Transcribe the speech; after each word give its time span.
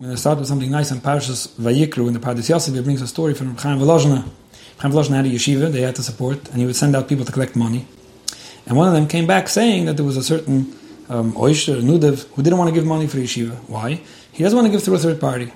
I'm 0.00 0.04
going 0.04 0.14
to 0.14 0.20
start 0.20 0.38
with 0.38 0.46
something 0.46 0.70
nice 0.70 0.92
in 0.92 0.98
Parshas 0.98 1.48
Vayikru 1.58 2.06
in 2.06 2.12
the 2.12 2.20
Pardes 2.20 2.48
Yosef. 2.48 2.72
It 2.72 2.84
brings 2.84 3.02
a 3.02 3.08
story 3.08 3.34
from 3.34 3.56
Chaim 3.56 3.80
Volozhiner. 3.80 4.28
Chaim 4.78 4.92
Volozhiner 4.92 5.16
had 5.16 5.26
a 5.26 5.28
yeshiva, 5.28 5.72
they 5.72 5.80
had 5.80 5.96
to 5.96 6.04
support, 6.04 6.50
and 6.50 6.58
he 6.60 6.66
would 6.66 6.76
send 6.76 6.94
out 6.94 7.08
people 7.08 7.24
to 7.24 7.32
collect 7.32 7.56
money. 7.56 7.84
And 8.66 8.76
one 8.76 8.86
of 8.86 8.94
them 8.94 9.08
came 9.08 9.26
back 9.26 9.48
saying 9.48 9.86
that 9.86 9.96
there 9.96 10.04
was 10.06 10.16
a 10.16 10.22
certain 10.22 10.72
um, 11.08 11.36
Oisher, 11.36 11.78
Nudev, 11.78 12.32
who 12.34 12.44
didn't 12.44 12.60
want 12.60 12.68
to 12.68 12.74
give 12.76 12.86
money 12.86 13.08
for 13.08 13.16
yeshiva. 13.16 13.56
Why? 13.68 14.00
He 14.30 14.44
doesn't 14.44 14.56
want 14.56 14.66
to 14.66 14.70
give 14.70 14.84
through 14.84 14.94
a 14.94 14.98
third 14.98 15.20
party. 15.20 15.52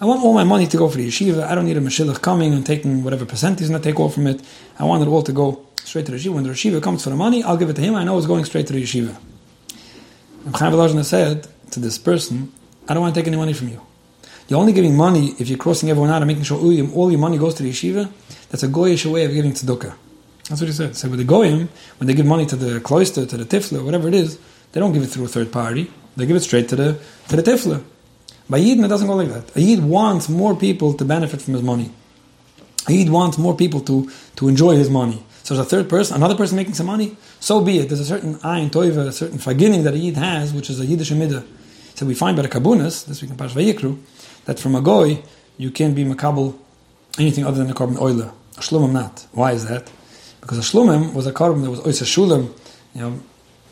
I 0.00 0.04
want 0.04 0.22
all 0.22 0.32
my 0.32 0.44
money 0.44 0.68
to 0.68 0.76
go 0.76 0.88
for 0.88 0.98
the 0.98 1.08
yeshiva. 1.08 1.42
I 1.42 1.56
don't 1.56 1.64
need 1.64 1.76
a 1.76 1.80
Meshilach 1.80 2.22
coming 2.22 2.54
and 2.54 2.64
taking 2.64 3.02
whatever 3.02 3.26
percent 3.26 3.58
he's 3.58 3.68
going 3.68 3.82
to 3.82 3.90
take 3.90 3.98
off 3.98 4.14
from 4.14 4.28
it. 4.28 4.42
I 4.78 4.84
want 4.84 5.02
it 5.02 5.08
all 5.08 5.24
to 5.24 5.32
go 5.32 5.66
straight 5.82 6.06
to 6.06 6.12
the 6.12 6.18
yeshiva. 6.18 6.34
When 6.34 6.44
the 6.44 6.50
yeshiva 6.50 6.80
comes 6.80 7.02
for 7.02 7.10
the 7.10 7.16
money, 7.16 7.42
I'll 7.42 7.56
give 7.56 7.68
it 7.68 7.74
to 7.74 7.82
him. 7.82 7.96
I 7.96 8.04
know 8.04 8.16
it's 8.16 8.28
going 8.28 8.44
straight 8.44 8.68
to 8.68 8.74
the 8.74 8.84
yeshiva. 8.84 9.16
And 10.44 10.54
Chaim 10.54 10.72
Volozhiner 10.72 11.04
said 11.04 11.48
to 11.72 11.80
this 11.80 11.98
person, 11.98 12.52
I 12.88 12.94
don't 12.94 13.02
want 13.02 13.14
to 13.14 13.20
take 13.20 13.26
any 13.26 13.36
money 13.36 13.52
from 13.52 13.68
you. 13.68 13.80
You're 14.48 14.60
only 14.60 14.72
giving 14.72 14.96
money 14.96 15.34
if 15.38 15.48
you're 15.48 15.58
crossing 15.58 15.90
everyone 15.90 16.10
out 16.10 16.22
and 16.22 16.28
making 16.28 16.44
sure 16.44 16.58
all 16.58 17.10
your 17.10 17.18
money 17.18 17.36
goes 17.36 17.54
to 17.54 17.62
the 17.62 17.70
yeshiva. 17.70 18.10
That's 18.50 18.62
a 18.62 18.68
goyish 18.68 19.10
way 19.10 19.24
of 19.24 19.32
giving 19.32 19.52
tzedukah. 19.52 19.94
That's 20.48 20.60
what 20.60 20.68
he 20.68 20.72
said. 20.72 20.96
So 20.96 21.08
with 21.08 21.18
the 21.18 21.24
goyim, 21.24 21.68
when 21.98 22.06
they 22.06 22.14
give 22.14 22.26
money 22.26 22.46
to 22.46 22.54
the 22.54 22.80
cloister, 22.80 23.26
to 23.26 23.36
the 23.36 23.44
tifla, 23.44 23.84
whatever 23.84 24.06
it 24.06 24.14
is, 24.14 24.38
they 24.70 24.78
don't 24.78 24.92
give 24.92 25.02
it 25.02 25.06
through 25.06 25.24
a 25.24 25.28
third 25.28 25.50
party. 25.50 25.90
They 26.16 26.26
give 26.26 26.36
it 26.36 26.40
straight 26.40 26.68
to 26.68 26.76
the 26.76 26.98
to 27.28 27.36
the 27.36 27.42
tifla. 27.42 27.82
By 28.48 28.60
Yidden, 28.60 28.84
it 28.84 28.88
doesn't 28.88 29.08
go 29.08 29.16
like 29.16 29.28
that. 29.28 29.56
A 29.56 29.60
Yid 29.60 29.82
wants 29.82 30.28
more 30.28 30.54
people 30.54 30.94
to 30.94 31.04
benefit 31.04 31.42
from 31.42 31.54
his 31.54 31.64
money. 31.64 31.90
A 32.86 32.92
Yid 32.92 33.10
wants 33.10 33.38
more 33.38 33.56
people 33.56 33.80
to, 33.80 34.08
to 34.36 34.48
enjoy 34.48 34.76
his 34.76 34.88
money. 34.88 35.24
So 35.42 35.54
there's 35.54 35.66
a 35.66 35.68
third 35.68 35.88
person, 35.88 36.16
another 36.16 36.36
person 36.36 36.56
making 36.56 36.74
some 36.74 36.86
money, 36.86 37.16
so 37.40 37.60
be 37.60 37.78
it. 37.78 37.88
There's 37.88 38.00
a 38.00 38.04
certain 38.04 38.36
ayin 38.36 38.70
toiva, 38.70 39.06
a 39.06 39.12
certain 39.12 39.38
fagining 39.38 39.82
that 39.84 39.94
a 39.94 39.98
Yid 39.98 40.16
has, 40.16 40.52
which 40.52 40.70
is 40.70 40.80
a 40.80 40.86
Yiddish 40.86 41.10
amidah. 41.10 41.44
So 41.96 42.04
we 42.04 42.14
find 42.14 42.36
by 42.36 42.42
the 42.42 42.50
Kabunas, 42.50 43.06
this 43.06 43.22
week 43.22 43.30
in 43.30 43.38
Pash 43.38 43.54
Vayikru, 43.54 43.98
that 44.44 44.60
from 44.60 44.74
a 44.74 44.82
goy 44.82 45.22
you 45.56 45.70
can't 45.70 45.94
be 45.94 46.04
makabel 46.04 46.54
anything 47.18 47.46
other 47.46 47.56
than 47.56 47.70
a 47.70 47.74
korban 47.74 47.98
oiler. 47.98 48.32
A 48.58 48.60
shlumim 48.60 48.92
not. 48.92 49.26
Why 49.32 49.52
is 49.52 49.66
that? 49.66 49.90
Because 50.42 50.58
a 50.58 50.60
shlumim 50.60 51.14
was 51.14 51.26
a 51.26 51.32
korban 51.32 51.62
that 51.62 51.70
was 51.70 51.80
oisa 51.80 52.04
shulim, 52.04 52.52
you 52.94 53.00
know, 53.00 53.18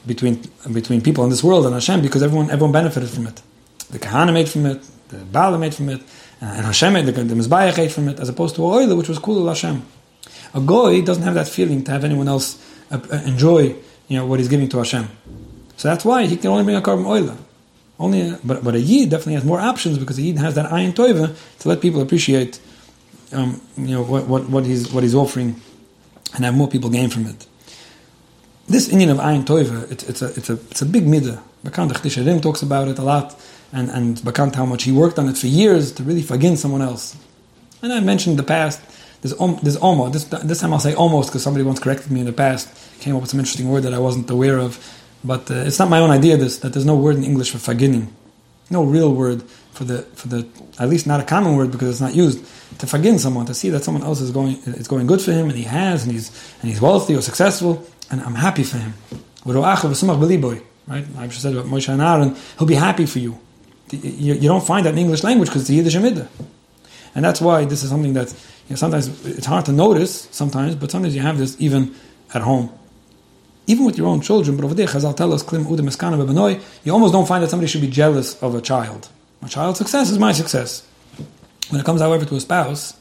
between 0.06 0.42
between 0.72 1.02
people 1.02 1.22
in 1.24 1.28
this 1.28 1.44
world 1.44 1.66
and 1.66 1.74
Hashem, 1.74 2.00
because 2.00 2.22
everyone 2.22 2.50
everyone 2.50 2.72
benefited 2.72 3.10
from 3.10 3.26
it. 3.26 3.42
The 3.90 3.98
kahana 3.98 4.32
made 4.32 4.48
from 4.48 4.64
it, 4.64 4.82
the 5.08 5.18
Baala 5.18 5.60
made 5.60 5.74
from 5.74 5.90
it, 5.90 6.00
and 6.40 6.64
Hashem 6.64 6.94
made 6.94 7.04
the, 7.04 7.12
the 7.12 7.34
Mizbayach 7.34 7.78
ate 7.78 7.92
from 7.92 8.08
it, 8.08 8.20
as 8.20 8.30
opposed 8.30 8.54
to 8.56 8.64
a 8.64 8.68
oiler, 8.68 8.96
which 8.96 9.10
was 9.10 9.18
cool 9.18 9.46
Hashem. 9.46 9.82
A 10.54 10.60
goy 10.60 11.02
doesn't 11.02 11.24
have 11.24 11.34
that 11.34 11.48
feeling 11.48 11.84
to 11.84 11.90
have 11.90 12.04
anyone 12.04 12.28
else 12.28 12.58
uh, 12.90 12.98
uh, 13.12 13.16
enjoy, 13.27 13.77
you 14.08 14.16
know, 14.16 14.24
what 14.24 14.38
he's 14.38 14.48
giving 14.48 14.70
to 14.70 14.78
Hashem. 14.78 15.10
So 15.77 15.88
that's 15.88 16.06
why 16.06 16.24
he 16.24 16.38
can 16.38 16.50
only 16.50 16.64
bring 16.64 16.77
a 16.77 16.80
korban 16.80 17.04
oiler. 17.04 17.36
Only, 17.98 18.36
but, 18.44 18.64
but 18.64 18.74
a 18.74 18.80
Yid 18.80 19.10
definitely 19.10 19.34
has 19.34 19.44
more 19.44 19.60
options 19.60 19.98
because 19.98 20.18
a 20.18 20.22
Yid 20.22 20.38
has 20.38 20.56
that 20.56 20.70
ayin 20.70 20.92
toiva 20.92 21.36
to 21.60 21.68
let 21.68 21.80
people 21.80 22.00
appreciate, 22.00 22.58
um, 23.32 23.60
you 23.76 23.88
know, 23.88 24.02
what, 24.02 24.26
what, 24.26 24.48
what, 24.48 24.66
he's, 24.66 24.92
what 24.92 25.04
he's 25.04 25.14
offering 25.14 25.60
and 26.34 26.44
have 26.44 26.54
more 26.54 26.68
people 26.68 26.90
gain 26.90 27.08
from 27.08 27.26
it. 27.26 27.46
This 28.66 28.88
inyan 28.88 29.10
of 29.10 29.18
ayin 29.18 29.44
toiva, 29.44 29.90
it, 29.92 30.08
it's, 30.08 30.22
a, 30.22 30.26
it's, 30.26 30.50
a, 30.50 30.54
it's 30.54 30.82
a 30.82 30.86
big 30.86 31.04
midah. 31.04 31.40
Bakant 31.64 31.92
Achtisharim 31.92 32.42
talks 32.42 32.62
about 32.62 32.88
it 32.88 32.98
a 32.98 33.02
lot, 33.02 33.40
and, 33.72 33.88
and 33.90 34.16
Bakant 34.18 34.56
how 34.56 34.66
much 34.66 34.82
he 34.82 34.92
worked 34.92 35.18
on 35.18 35.28
it 35.28 35.36
for 35.36 35.46
years 35.46 35.92
to 35.92 36.02
really 36.02 36.22
forgive 36.22 36.58
someone 36.58 36.82
else. 36.82 37.16
And 37.80 37.92
I 37.92 38.00
mentioned 38.00 38.38
the 38.38 38.42
past, 38.42 38.82
there's, 39.22 39.34
there's 39.62 39.76
almost, 39.76 40.12
this, 40.12 40.24
this 40.24 40.60
time 40.60 40.72
I'll 40.72 40.80
say 40.80 40.94
almost 40.94 41.28
because 41.28 41.42
somebody 41.44 41.64
once 41.64 41.78
corrected 41.78 42.10
me 42.10 42.20
in 42.20 42.26
the 42.26 42.32
past, 42.32 42.68
came 43.00 43.14
up 43.14 43.22
with 43.22 43.30
some 43.30 43.38
interesting 43.38 43.68
word 43.68 43.84
that 43.84 43.94
I 43.94 43.98
wasn't 43.98 44.28
aware 44.30 44.58
of 44.58 44.78
but 45.25 45.50
uh, 45.50 45.55
it's 45.55 45.78
not 45.78 45.89
my 45.89 45.98
own 45.98 46.11
idea. 46.11 46.36
This 46.36 46.58
that 46.58 46.72
there's 46.72 46.84
no 46.84 46.97
word 46.97 47.17
in 47.17 47.25
English 47.25 47.50
for 47.50 47.58
forgetting, 47.58 48.14
no 48.70 48.84
real 48.84 49.12
word 49.12 49.42
for 49.72 49.84
the 49.84 50.03
for 50.14 50.28
the 50.28 50.47
at 50.78 50.89
least 50.89 51.06
not 51.06 51.20
a 51.20 51.25
common 51.25 51.56
word 51.56 51.70
because 51.72 51.89
it's 51.89 52.00
not 52.00 52.14
used 52.14 52.39
to 52.78 52.86
fagin 52.86 53.19
someone 53.19 53.47
to 53.47 53.55
see 53.55 53.70
that 53.70 53.83
someone 53.83 54.05
else 54.05 54.20
is 54.20 54.30
going 54.30 54.58
it's 54.67 54.89
going 54.89 55.06
good 55.06 55.20
for 55.20 55.33
him 55.33 55.48
and 55.48 55.56
he 55.56 55.64
has 55.64 56.05
and 56.05 56.12
he's 56.12 56.28
and 56.61 56.70
he's 56.70 56.80
wealthy 56.80 57.14
or 57.17 57.22
successful 57.22 57.84
and 58.11 58.20
I'm 58.20 58.34
happy 58.34 58.63
for 58.63 58.79
him. 58.79 58.95
Right? 60.86 61.05
I've 61.18 61.30
just 61.30 61.42
said 61.42 61.55
about 61.55 61.67
Moshe 61.67 61.89
and 61.89 62.02
Aaron, 62.02 62.36
he'll 62.58 62.68
be 62.68 62.74
happy 62.74 63.07
for 63.07 63.18
you. 63.18 63.39
You, 63.90 64.34
you 64.34 64.48
don't 64.48 64.64
find 64.64 64.86
that 64.86 64.92
in 64.92 64.98
English 64.98 65.23
language 65.23 65.48
because 65.48 65.63
it's 65.63 65.68
the 65.68 65.77
Yiddish 65.77 65.96
Amidah. 65.96 66.29
And 67.14 67.24
that's 67.24 67.40
why 67.40 67.64
this 67.64 67.83
is 67.83 67.90
something 67.90 68.13
that 68.14 68.33
you 68.33 68.70
know, 68.70 68.77
sometimes 68.77 69.24
it's 69.27 69.46
hard 69.46 69.64
to 69.67 69.73
notice 69.73 70.29
sometimes, 70.30 70.74
but 70.74 70.90
sometimes 70.90 71.14
you 71.14 71.23
have 71.23 71.39
this 71.39 71.57
even 71.58 71.95
at 72.33 72.42
home 72.42 72.70
even 73.67 73.85
with 73.86 73.97
your 73.97 74.07
own 74.07 74.20
children, 74.20 74.57
but 74.57 74.64
over 74.64 74.75
there, 74.75 74.86
Chazal 74.86 75.17
tell 75.17 75.33
us, 75.33 75.42
Klim 75.42 75.64
Udim 75.64 76.63
you 76.85 76.92
almost 76.92 77.13
don't 77.13 77.27
find 77.27 77.42
that 77.42 77.51
somebody 77.51 77.69
should 77.69 77.80
be 77.80 77.89
jealous 77.89 78.41
of 78.42 78.55
a 78.55 78.61
child. 78.61 79.08
My 79.41 79.48
child's 79.48 79.79
success 79.79 80.11
is 80.11 80.19
my 80.19 80.33
success. 80.33 80.86
When 81.70 81.80
it 81.80 81.85
comes, 81.85 82.01
however, 82.01 82.25
to 82.27 82.35
a 82.36 82.41
spouse, 82.41 82.95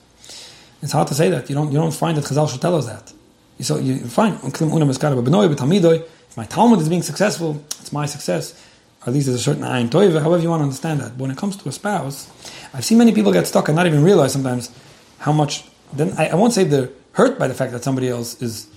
it's 0.82 0.94
hard 0.94 1.08
to 1.10 1.14
say 1.14 1.30
that. 1.30 1.50
You 1.50 1.56
don't, 1.56 1.72
you 1.72 1.78
don't 1.78 1.94
find 1.94 2.18
that 2.18 2.24
Chazal 2.26 2.50
should 2.50 2.62
tell 2.62 2.76
us 2.76 2.86
that. 2.86 3.12
You, 3.58 3.66
So 3.66 3.78
you 3.78 4.00
find, 4.00 4.40
Klim 4.54 4.70
Udim 4.70 4.90
Eskana 4.90 5.22
Benoy, 5.24 6.04
if 6.30 6.38
my 6.38 6.46
Talmud 6.46 6.80
is 6.80 6.90
being 6.90 7.04
successful, 7.04 7.64
it's 7.80 7.92
my 7.92 8.06
success. 8.06 8.54
Or 9.02 9.10
at 9.10 9.14
least 9.14 9.28
there's 9.28 9.40
a 9.40 9.44
certain 9.44 9.64
ayin 9.64 9.90
toiva, 9.90 10.22
however 10.22 10.42
you 10.42 10.50
want 10.50 10.62
to 10.62 10.64
understand 10.64 11.02
that. 11.02 11.12
But 11.18 11.24
when 11.24 11.32
it 11.32 11.38
comes 11.38 11.58
to 11.58 11.70
a 11.70 11.72
spouse, 11.72 12.30
I've 12.74 12.86
seen 12.86 12.98
many 12.98 13.12
people 13.12 13.34
get 13.34 13.46
stuck 13.48 13.68
and 13.68 13.76
not 13.76 13.86
even 13.86 14.02
realize 14.04 14.32
sometimes 14.32 14.72
how 15.20 15.34
much, 15.34 15.66
then 15.92 16.14
I, 16.18 16.30
I 16.30 16.36
won't 16.36 16.54
say 16.54 16.64
they're 16.64 16.90
hurt 17.12 17.38
by 17.38 17.48
the 17.48 17.54
fact 17.54 17.74
that 17.74 17.84
somebody 17.84 18.10
else 18.10 18.42
is 18.42 18.68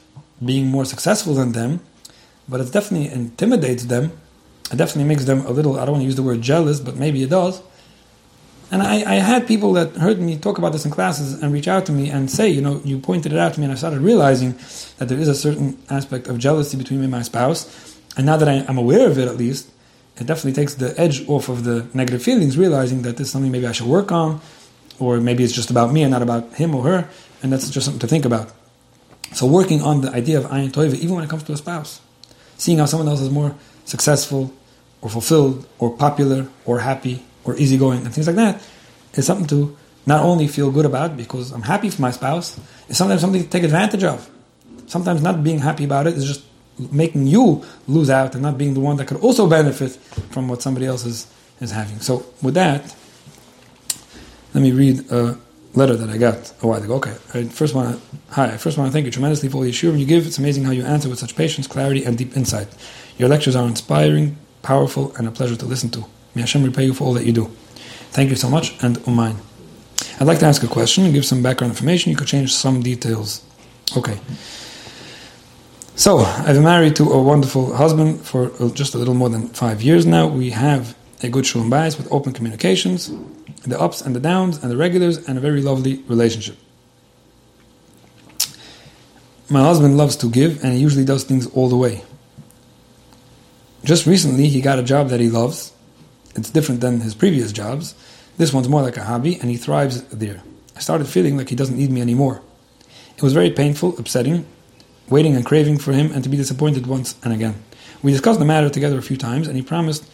being 0.44 0.66
more 0.66 0.84
successful 0.84 1.34
than 1.34 1.52
them, 1.52 1.80
but 2.48 2.60
it 2.60 2.72
definitely 2.72 3.08
intimidates 3.08 3.84
them. 3.86 4.12
It 4.72 4.76
definitely 4.76 5.04
makes 5.04 5.24
them 5.24 5.46
a 5.46 5.50
little, 5.50 5.78
I 5.78 5.84
don't 5.84 5.92
want 5.92 6.02
to 6.02 6.06
use 6.06 6.16
the 6.16 6.22
word 6.22 6.42
jealous, 6.42 6.80
but 6.80 6.96
maybe 6.96 7.22
it 7.22 7.30
does. 7.30 7.62
And 8.70 8.82
I, 8.82 8.96
I, 9.08 9.14
had 9.16 9.46
people 9.46 9.74
that 9.74 9.94
heard 9.94 10.18
me 10.18 10.36
talk 10.36 10.58
about 10.58 10.72
this 10.72 10.84
in 10.84 10.90
classes 10.90 11.40
and 11.40 11.52
reach 11.52 11.68
out 11.68 11.86
to 11.86 11.92
me 11.92 12.10
and 12.10 12.28
say, 12.28 12.48
you 12.48 12.60
know, 12.60 12.80
you 12.84 12.98
pointed 12.98 13.32
it 13.32 13.38
out 13.38 13.54
to 13.54 13.60
me, 13.60 13.64
and 13.64 13.72
I 13.72 13.76
started 13.76 14.00
realizing 14.00 14.56
that 14.98 15.08
there 15.08 15.18
is 15.18 15.28
a 15.28 15.36
certain 15.36 15.78
aspect 15.88 16.26
of 16.26 16.38
jealousy 16.38 16.76
between 16.76 16.98
me 16.98 17.04
and 17.04 17.12
my 17.12 17.22
spouse. 17.22 17.96
And 18.16 18.26
now 18.26 18.36
that 18.36 18.48
I, 18.48 18.64
am 18.68 18.76
aware 18.76 19.08
of 19.08 19.18
it, 19.18 19.28
at 19.28 19.36
least, 19.36 19.70
it 20.16 20.26
definitely 20.26 20.54
takes 20.54 20.74
the 20.74 20.98
edge 21.00 21.28
off 21.28 21.48
of 21.48 21.62
the 21.62 21.86
negative 21.94 22.24
feelings, 22.24 22.58
realizing 22.58 23.02
that 23.02 23.18
this 23.18 23.28
is 23.28 23.32
something 23.32 23.52
maybe 23.52 23.68
I 23.68 23.72
should 23.72 23.86
work 23.86 24.10
on, 24.10 24.40
or 24.98 25.20
maybe 25.20 25.44
it's 25.44 25.52
just 25.52 25.70
about 25.70 25.92
me 25.92 26.02
and 26.02 26.10
not 26.10 26.22
about 26.22 26.54
him 26.54 26.74
or 26.74 26.82
her, 26.84 27.08
and 27.42 27.52
that's 27.52 27.70
just 27.70 27.84
something 27.84 28.00
to 28.00 28.08
think 28.08 28.24
about. 28.24 28.50
So 29.32 29.46
working 29.46 29.82
on 29.82 30.00
the 30.00 30.10
idea 30.10 30.38
of 30.38 30.44
ayin 30.46 30.70
toiva, 30.70 30.94
even 30.94 31.14
when 31.14 31.24
it 31.24 31.30
comes 31.30 31.42
to 31.44 31.52
a 31.52 31.56
spouse, 31.56 32.00
seeing 32.56 32.78
how 32.78 32.86
someone 32.86 33.08
else 33.08 33.20
is 33.20 33.30
more 33.30 33.54
successful, 33.84 34.52
or 35.02 35.10
fulfilled, 35.10 35.66
or 35.78 35.94
popular, 35.96 36.48
or 36.64 36.80
happy, 36.80 37.22
or 37.44 37.56
easygoing, 37.56 38.04
and 38.04 38.14
things 38.14 38.26
like 38.26 38.36
that, 38.36 38.62
is 39.14 39.26
something 39.26 39.46
to 39.46 39.76
not 40.06 40.22
only 40.22 40.48
feel 40.48 40.70
good 40.70 40.86
about 40.86 41.16
because 41.16 41.52
I'm 41.52 41.62
happy 41.62 41.90
for 41.90 42.00
my 42.02 42.10
spouse, 42.10 42.58
it's 42.88 42.98
sometimes 42.98 43.20
something 43.20 43.42
to 43.42 43.48
take 43.48 43.64
advantage 43.64 44.04
of. 44.04 44.30
Sometimes 44.86 45.22
not 45.22 45.42
being 45.42 45.58
happy 45.58 45.84
about 45.84 46.06
it 46.06 46.14
is 46.14 46.24
just 46.24 46.44
making 46.78 47.26
you 47.26 47.64
lose 47.88 48.10
out 48.10 48.34
and 48.34 48.42
not 48.42 48.56
being 48.58 48.74
the 48.74 48.80
one 48.80 48.96
that 48.96 49.06
could 49.06 49.18
also 49.18 49.48
benefit 49.48 49.92
from 50.30 50.48
what 50.48 50.62
somebody 50.62 50.86
else 50.86 51.04
is, 51.04 51.26
is 51.60 51.70
having. 51.70 52.00
So 52.00 52.26
with 52.42 52.54
that, 52.54 52.94
let 54.54 54.62
me 54.62 54.72
read 54.72 55.10
a 55.10 55.38
letter 55.76 55.94
that 55.94 56.08
I 56.08 56.16
got 56.16 56.52
a 56.62 56.66
while 56.66 56.82
ago. 56.82 56.94
Okay, 56.94 57.14
I 57.34 57.44
first 57.44 57.74
want 57.74 57.94
to 57.94 58.16
hi. 58.30 58.46
I 58.46 58.56
first 58.56 58.78
want 58.78 58.88
to 58.88 58.92
thank 58.92 59.04
you 59.04 59.12
tremendously 59.12 59.48
for 59.48 59.58
all 59.58 59.62
the 59.62 59.70
shiurim 59.70 59.98
you 59.98 60.06
give. 60.06 60.26
It's 60.26 60.38
amazing 60.38 60.64
how 60.64 60.72
you 60.72 60.84
answer 60.84 61.08
with 61.08 61.18
such 61.18 61.36
patience, 61.36 61.66
clarity, 61.66 62.04
and 62.04 62.16
deep 62.18 62.36
insight. 62.36 62.68
Your 63.18 63.28
lectures 63.28 63.54
are 63.54 63.66
inspiring, 63.66 64.36
powerful, 64.62 65.14
and 65.16 65.28
a 65.28 65.30
pleasure 65.30 65.56
to 65.56 65.66
listen 65.66 65.90
to. 65.90 66.04
May 66.34 66.42
Hashem 66.42 66.64
repay 66.64 66.84
you 66.84 66.94
for 66.94 67.04
all 67.04 67.14
that 67.14 67.24
you 67.26 67.32
do. 67.32 67.44
Thank 68.10 68.30
you 68.30 68.36
so 68.36 68.48
much, 68.48 68.82
and 68.82 68.96
umain. 69.06 69.36
I'd 70.18 70.26
like 70.26 70.38
to 70.40 70.46
ask 70.46 70.62
a 70.62 70.66
question 70.66 71.04
and 71.04 71.12
give 71.12 71.24
some 71.24 71.42
background 71.42 71.72
information. 71.72 72.10
You 72.10 72.16
could 72.16 72.26
change 72.26 72.52
some 72.54 72.82
details. 72.82 73.42
Okay. 73.96 74.18
So, 75.94 76.18
I've 76.18 76.54
been 76.54 76.64
married 76.64 76.96
to 76.96 77.04
a 77.04 77.22
wonderful 77.22 77.74
husband 77.74 78.20
for 78.20 78.50
just 78.70 78.94
a 78.94 78.98
little 78.98 79.14
more 79.14 79.30
than 79.30 79.48
five 79.48 79.82
years 79.82 80.04
now. 80.04 80.26
We 80.26 80.50
have 80.50 80.94
a 81.22 81.28
good 81.28 81.46
shalom 81.46 81.70
bayis 81.70 81.96
with 81.96 82.10
open 82.12 82.32
communications 82.32 83.10
the 83.66 83.80
ups 83.80 84.00
and 84.00 84.14
the 84.14 84.20
downs 84.20 84.62
and 84.62 84.70
the 84.70 84.76
regulars 84.76 85.28
and 85.28 85.36
a 85.36 85.40
very 85.40 85.60
lovely 85.60 86.02
relationship. 86.06 86.56
My 89.50 89.60
husband 89.60 89.96
loves 89.96 90.16
to 90.16 90.30
give 90.30 90.62
and 90.62 90.72
he 90.72 90.80
usually 90.80 91.04
does 91.04 91.24
things 91.24 91.46
all 91.48 91.68
the 91.68 91.76
way. 91.76 92.02
Just 93.84 94.06
recently, 94.06 94.48
he 94.48 94.60
got 94.60 94.78
a 94.78 94.82
job 94.82 95.08
that 95.10 95.20
he 95.20 95.28
loves. 95.28 95.72
It's 96.34 96.50
different 96.50 96.80
than 96.80 97.00
his 97.00 97.14
previous 97.14 97.52
jobs. 97.52 97.94
This 98.36 98.52
one's 98.52 98.68
more 98.68 98.82
like 98.82 98.96
a 98.96 99.04
hobby 99.04 99.38
and 99.40 99.50
he 99.50 99.56
thrives 99.56 100.02
there. 100.04 100.42
I 100.74 100.80
started 100.80 101.06
feeling 101.06 101.36
like 101.36 101.48
he 101.48 101.56
doesn't 101.56 101.76
need 101.76 101.90
me 101.90 102.00
anymore. 102.00 102.42
It 103.16 103.22
was 103.22 103.32
very 103.32 103.50
painful, 103.50 103.98
upsetting, 103.98 104.46
waiting 105.08 105.36
and 105.36 105.46
craving 105.46 105.78
for 105.78 105.92
him 105.92 106.12
and 106.12 106.22
to 106.24 106.28
be 106.28 106.36
disappointed 106.36 106.86
once 106.86 107.16
and 107.22 107.32
again. 107.32 107.54
We 108.02 108.12
discussed 108.12 108.40
the 108.40 108.44
matter 108.44 108.68
together 108.68 108.98
a 108.98 109.02
few 109.02 109.16
times 109.16 109.46
and 109.48 109.56
he 109.56 109.62
promised 109.62 110.04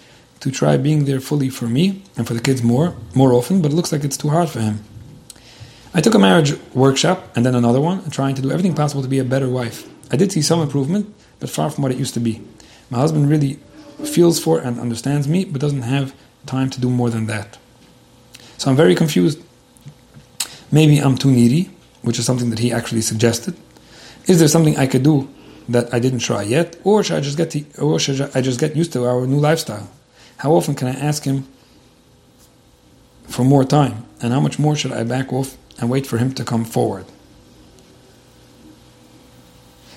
to 0.43 0.51
try 0.51 0.77
being 0.77 1.05
there 1.05 1.21
fully 1.21 1.49
for 1.49 1.69
me 1.69 2.03
and 2.17 2.27
for 2.27 2.35
the 2.35 2.41
kids 2.41 2.65
more, 2.65 2.97
more 3.15 3.33
often, 3.33 3.63
but 3.63 3.71
it 3.71 3.75
looks 3.75 3.93
like 3.93 4.03
it's 4.03 4.17
too 4.17 4.29
hard 4.29 4.49
for 4.49 4.59
him. 4.59 4.83
I 5.95 6.01
took 6.01 6.15
a 6.15 6.19
marriage 6.19 6.59
workshop 6.75 7.31
and 7.37 7.47
then 7.47 7.55
another 7.55 7.81
one, 7.81 8.11
trying 8.11 8.35
to 8.35 8.43
do 8.43 8.51
everything 8.51 8.75
possible 8.75 9.03
to 9.03 9.09
be 9.09 9.21
a 9.21 9.25
better 9.25 9.49
wife. 9.49 9.89
I 10.11 10.17
did 10.17 10.33
see 10.33 10.43
some 10.43 10.61
improvement, 10.61 11.15
but 11.39 11.49
far 11.49 11.71
from 11.71 11.83
what 11.83 11.93
it 11.93 11.99
used 11.99 12.15
to 12.15 12.21
be. 12.21 12.43
My 12.91 12.99
husband 12.99 13.31
really 13.31 13.61
feels 14.05 14.41
for 14.41 14.59
and 14.59 14.81
understands 14.81 15.29
me, 15.29 15.45
but 15.45 15.61
doesn't 15.61 15.83
have 15.83 16.13
time 16.45 16.71
to 16.71 16.81
do 16.81 16.91
more 16.91 17.09
than 17.09 17.27
that. 17.27 17.57
So 18.59 18.69
I'm 18.69 18.77
very 18.77 18.97
confused. 18.97 19.41
Maybe 20.73 20.99
I'm 20.99 21.17
too 21.17 21.31
needy, 21.31 21.71
which 22.03 22.19
is 22.19 22.27
something 22.27 22.51
that 22.51 22.59
he 22.59 22.73
actually 22.73 23.03
suggested. 23.03 23.55
Is 24.27 24.41
there 24.41 24.49
something 24.49 24.77
I 24.77 24.89
could 24.89 25.05
do 25.05 25.29
that 25.69 25.95
I 25.95 26.01
didn't 26.01 26.19
try 26.19 26.43
yet, 26.43 26.77
or 26.83 27.05
should 27.05 27.19
I 27.19 27.21
just 27.21 27.37
get 27.37 27.51
to, 27.53 27.65
or 27.81 28.01
should 28.01 28.21
I 28.35 28.41
just 28.41 28.59
get 28.59 28.75
used 28.75 28.93
to 28.95 29.05
our 29.05 29.25
new 29.25 29.39
lifestyle? 29.39 29.89
How 30.39 30.53
often 30.53 30.75
can 30.75 30.89
I 30.89 30.93
ask 30.93 31.25
him 31.25 31.47
for 33.29 33.45
more 33.45 33.65
time, 33.65 34.05
and 34.21 34.33
how 34.33 34.41
much 34.41 34.59
more 34.59 34.77
should 34.77 34.93
I 34.93 35.05
back 35.05 35.33
off 35.33 35.57
and 35.79 35.89
wait 35.89 36.07
for 36.07 36.19
him 36.19 36.35
to 36.35 36.45
come 36.45 36.65
forward? 36.65 37.07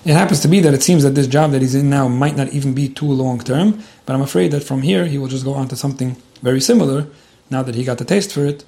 It 0.06 0.14
happens 0.14 0.40
to 0.42 0.48
be 0.48 0.60
that 0.60 0.74
it 0.74 0.84
seems 0.84 1.02
that 1.02 1.16
this 1.16 1.26
job 1.26 1.52
that 1.52 1.62
he's 1.64 1.74
in 1.74 1.90
now 1.90 2.08
might 2.08 2.38
not 2.38 2.50
even 2.50 2.76
be 2.76 2.88
too 2.88 3.12
long 3.12 3.40
term, 3.40 3.84
but 4.06 4.14
I'm 4.14 4.22
afraid 4.22 4.52
that 4.52 4.64
from 4.64 4.84
here 4.84 5.06
he 5.06 5.18
will 5.18 5.28
just 5.28 5.44
go 5.44 5.56
on 5.56 5.68
to 5.70 5.76
something 5.76 6.16
very 6.44 6.62
similar 6.62 7.08
now 7.50 7.64
that 7.64 7.74
he 7.74 7.84
got 7.84 7.98
the 7.98 8.06
taste 8.06 8.32
for 8.32 8.46
it, 8.46 8.64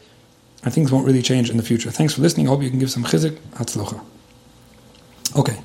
and 0.64 0.74
things 0.74 0.92
won't 0.92 1.06
really 1.06 1.22
change 1.22 1.52
in 1.52 1.58
the 1.58 1.64
future. 1.64 1.92
Thanks 1.92 2.16
for 2.16 2.22
listening. 2.22 2.48
I 2.48 2.50
hope 2.50 2.64
you 2.64 2.72
can 2.72 2.80
give 2.80 2.90
some 2.90 3.04
chizik. 3.04 3.38
Hatzlocha. 3.52 4.04
Okay, 5.36 5.62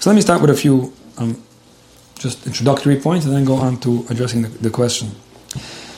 so 0.00 0.08
let 0.08 0.16
me 0.16 0.22
start 0.22 0.40
with 0.40 0.50
a 0.50 0.54
few 0.54 0.92
um, 1.18 1.42
just 2.18 2.46
introductory 2.46 2.96
points 2.96 3.26
and 3.26 3.34
then 3.34 3.44
go 3.44 3.56
on 3.56 3.78
to 3.80 4.06
addressing 4.08 4.42
the, 4.42 4.48
the 4.48 4.70
question. 4.70 5.10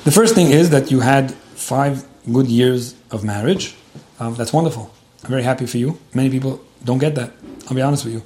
The 0.04 0.10
first 0.10 0.34
thing 0.34 0.50
is 0.50 0.68
that 0.68 0.90
you 0.90 1.00
had 1.00 1.32
five 1.32 2.04
good 2.30 2.46
years 2.46 2.94
of 3.10 3.24
marriage. 3.24 3.74
Um, 4.20 4.34
that's 4.34 4.52
wonderful. 4.52 4.92
I'm 5.22 5.30
very 5.30 5.42
happy 5.42 5.64
for 5.64 5.78
you. 5.78 5.98
Many 6.12 6.28
people 6.28 6.60
don't 6.84 6.98
get 6.98 7.14
that. 7.14 7.32
I'll 7.66 7.74
be 7.74 7.80
honest 7.80 8.04
with 8.04 8.12
you. 8.12 8.22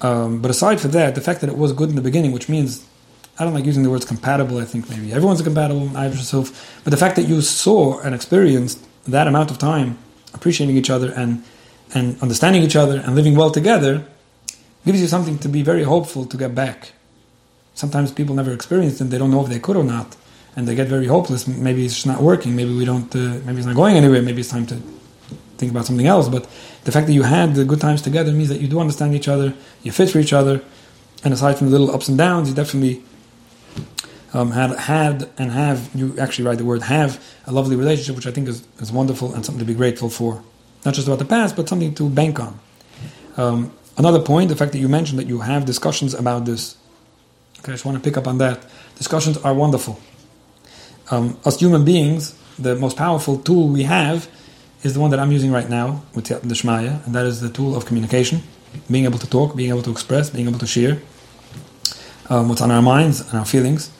Um, 0.00 0.40
but 0.40 0.50
aside 0.50 0.80
from 0.80 0.92
that, 0.92 1.14
the 1.14 1.20
fact 1.20 1.42
that 1.42 1.50
it 1.50 1.58
was 1.58 1.74
good 1.74 1.90
in 1.90 1.96
the 1.96 2.00
beginning, 2.00 2.32
which 2.32 2.48
means 2.48 2.86
I 3.38 3.44
don't 3.44 3.52
like 3.52 3.66
using 3.66 3.82
the 3.82 3.90
words 3.90 4.06
compatible. 4.06 4.56
I 4.56 4.64
think 4.64 4.88
maybe 4.88 5.12
everyone's 5.12 5.42
compatible. 5.42 5.94
I 5.94 6.06
yourself, 6.06 6.80
but 6.82 6.92
the 6.92 6.96
fact 6.96 7.16
that 7.16 7.28
you 7.28 7.42
saw 7.42 8.00
and 8.00 8.14
experienced 8.14 8.86
that 9.06 9.26
amount 9.26 9.50
of 9.50 9.58
time 9.58 9.98
appreciating 10.32 10.78
each 10.78 10.88
other 10.88 11.12
and 11.12 11.44
and 11.94 12.20
understanding 12.22 12.62
each 12.62 12.76
other 12.76 13.00
and 13.00 13.14
living 13.14 13.34
well 13.34 13.50
together 13.50 14.04
gives 14.86 15.00
you 15.00 15.06
something 15.06 15.38
to 15.38 15.48
be 15.48 15.62
very 15.62 15.82
hopeful 15.82 16.24
to 16.24 16.36
get 16.38 16.54
back. 16.54 16.92
Sometimes 17.74 18.12
people 18.12 18.34
never 18.34 18.52
experience 18.52 18.98
it; 19.00 19.10
they 19.10 19.18
don't 19.18 19.30
know 19.30 19.42
if 19.42 19.50
they 19.50 19.58
could 19.58 19.76
or 19.76 19.84
not, 19.84 20.16
and 20.58 20.66
they 20.66 20.74
get 20.74 20.88
very 20.88 21.06
hopeless. 21.06 21.46
Maybe 21.46 21.86
it's 21.86 22.04
not 22.04 22.20
working. 22.20 22.56
Maybe 22.56 22.76
we 22.76 22.84
don't. 22.84 23.14
Uh, 23.14 23.38
maybe 23.46 23.58
it's 23.58 23.66
not 23.66 23.76
going 23.76 23.96
anywhere. 23.96 24.20
Maybe 24.20 24.40
it's 24.40 24.50
time 24.50 24.66
to 24.66 24.74
think 25.56 25.70
about 25.70 25.86
something 25.86 26.08
else. 26.08 26.28
But 26.28 26.48
the 26.82 26.90
fact 26.90 27.06
that 27.06 27.12
you 27.12 27.22
had 27.22 27.54
the 27.54 27.64
good 27.64 27.80
times 27.80 28.02
together 28.02 28.32
means 28.32 28.48
that 28.48 28.60
you 28.60 28.66
do 28.66 28.80
understand 28.80 29.14
each 29.14 29.28
other, 29.28 29.54
you 29.84 29.92
fit 29.92 30.10
for 30.10 30.18
each 30.18 30.32
other, 30.32 30.64
and 31.22 31.32
aside 31.32 31.58
from 31.58 31.70
the 31.70 31.78
little 31.78 31.94
ups 31.94 32.08
and 32.08 32.18
downs, 32.18 32.48
you 32.48 32.56
definitely 32.56 33.04
um, 34.34 34.50
had 34.50 34.70
had 34.76 35.30
and 35.38 35.52
have 35.52 35.90
you 35.94 36.18
actually 36.18 36.44
write 36.46 36.58
the 36.58 36.64
word 36.64 36.82
have 36.82 37.24
a 37.46 37.52
lovely 37.52 37.76
relationship, 37.76 38.16
which 38.16 38.26
I 38.26 38.32
think 38.32 38.48
is, 38.48 38.66
is 38.80 38.90
wonderful 38.90 39.34
and 39.34 39.46
something 39.46 39.64
to 39.64 39.72
be 39.72 39.74
grateful 39.74 40.10
for. 40.10 40.42
Not 40.84 40.94
just 40.94 41.06
about 41.06 41.20
the 41.20 41.30
past, 41.36 41.54
but 41.54 41.68
something 41.68 41.94
to 41.94 42.10
bank 42.10 42.40
on. 42.40 42.58
Um, 43.36 43.72
another 43.96 44.20
point, 44.20 44.48
the 44.48 44.56
fact 44.56 44.72
that 44.72 44.78
you 44.78 44.88
mentioned 44.88 45.20
that 45.20 45.28
you 45.28 45.38
have 45.38 45.66
discussions 45.66 46.14
about 46.14 46.46
this. 46.46 46.76
Okay, 47.60 47.70
I 47.70 47.74
just 47.74 47.84
want 47.84 47.96
to 47.96 48.02
pick 48.02 48.16
up 48.16 48.26
on 48.26 48.38
that. 48.38 48.66
Discussions 48.96 49.38
are 49.38 49.54
wonderful. 49.54 50.00
Um, 51.10 51.38
as 51.46 51.58
human 51.58 51.84
beings, 51.84 52.34
the 52.58 52.76
most 52.76 52.96
powerful 52.96 53.38
tool 53.38 53.68
we 53.68 53.84
have 53.84 54.28
is 54.82 54.94
the 54.94 55.00
one 55.00 55.10
that 55.10 55.20
I'm 55.20 55.32
using 55.32 55.50
right 55.50 55.68
now 55.68 56.02
with 56.14 56.26
the 56.26 56.54
Shmaya, 56.54 57.04
and 57.06 57.14
that 57.14 57.26
is 57.26 57.40
the 57.40 57.48
tool 57.48 57.74
of 57.76 57.86
communication, 57.86 58.42
being 58.90 59.04
able 59.04 59.18
to 59.18 59.28
talk, 59.28 59.56
being 59.56 59.70
able 59.70 59.82
to 59.82 59.90
express, 59.90 60.30
being 60.30 60.48
able 60.48 60.58
to 60.58 60.66
share 60.66 61.00
um, 62.28 62.48
what's 62.48 62.60
on 62.60 62.70
our 62.70 62.82
minds 62.82 63.20
and 63.20 63.38
our 63.38 63.44
feelings. 63.44 63.90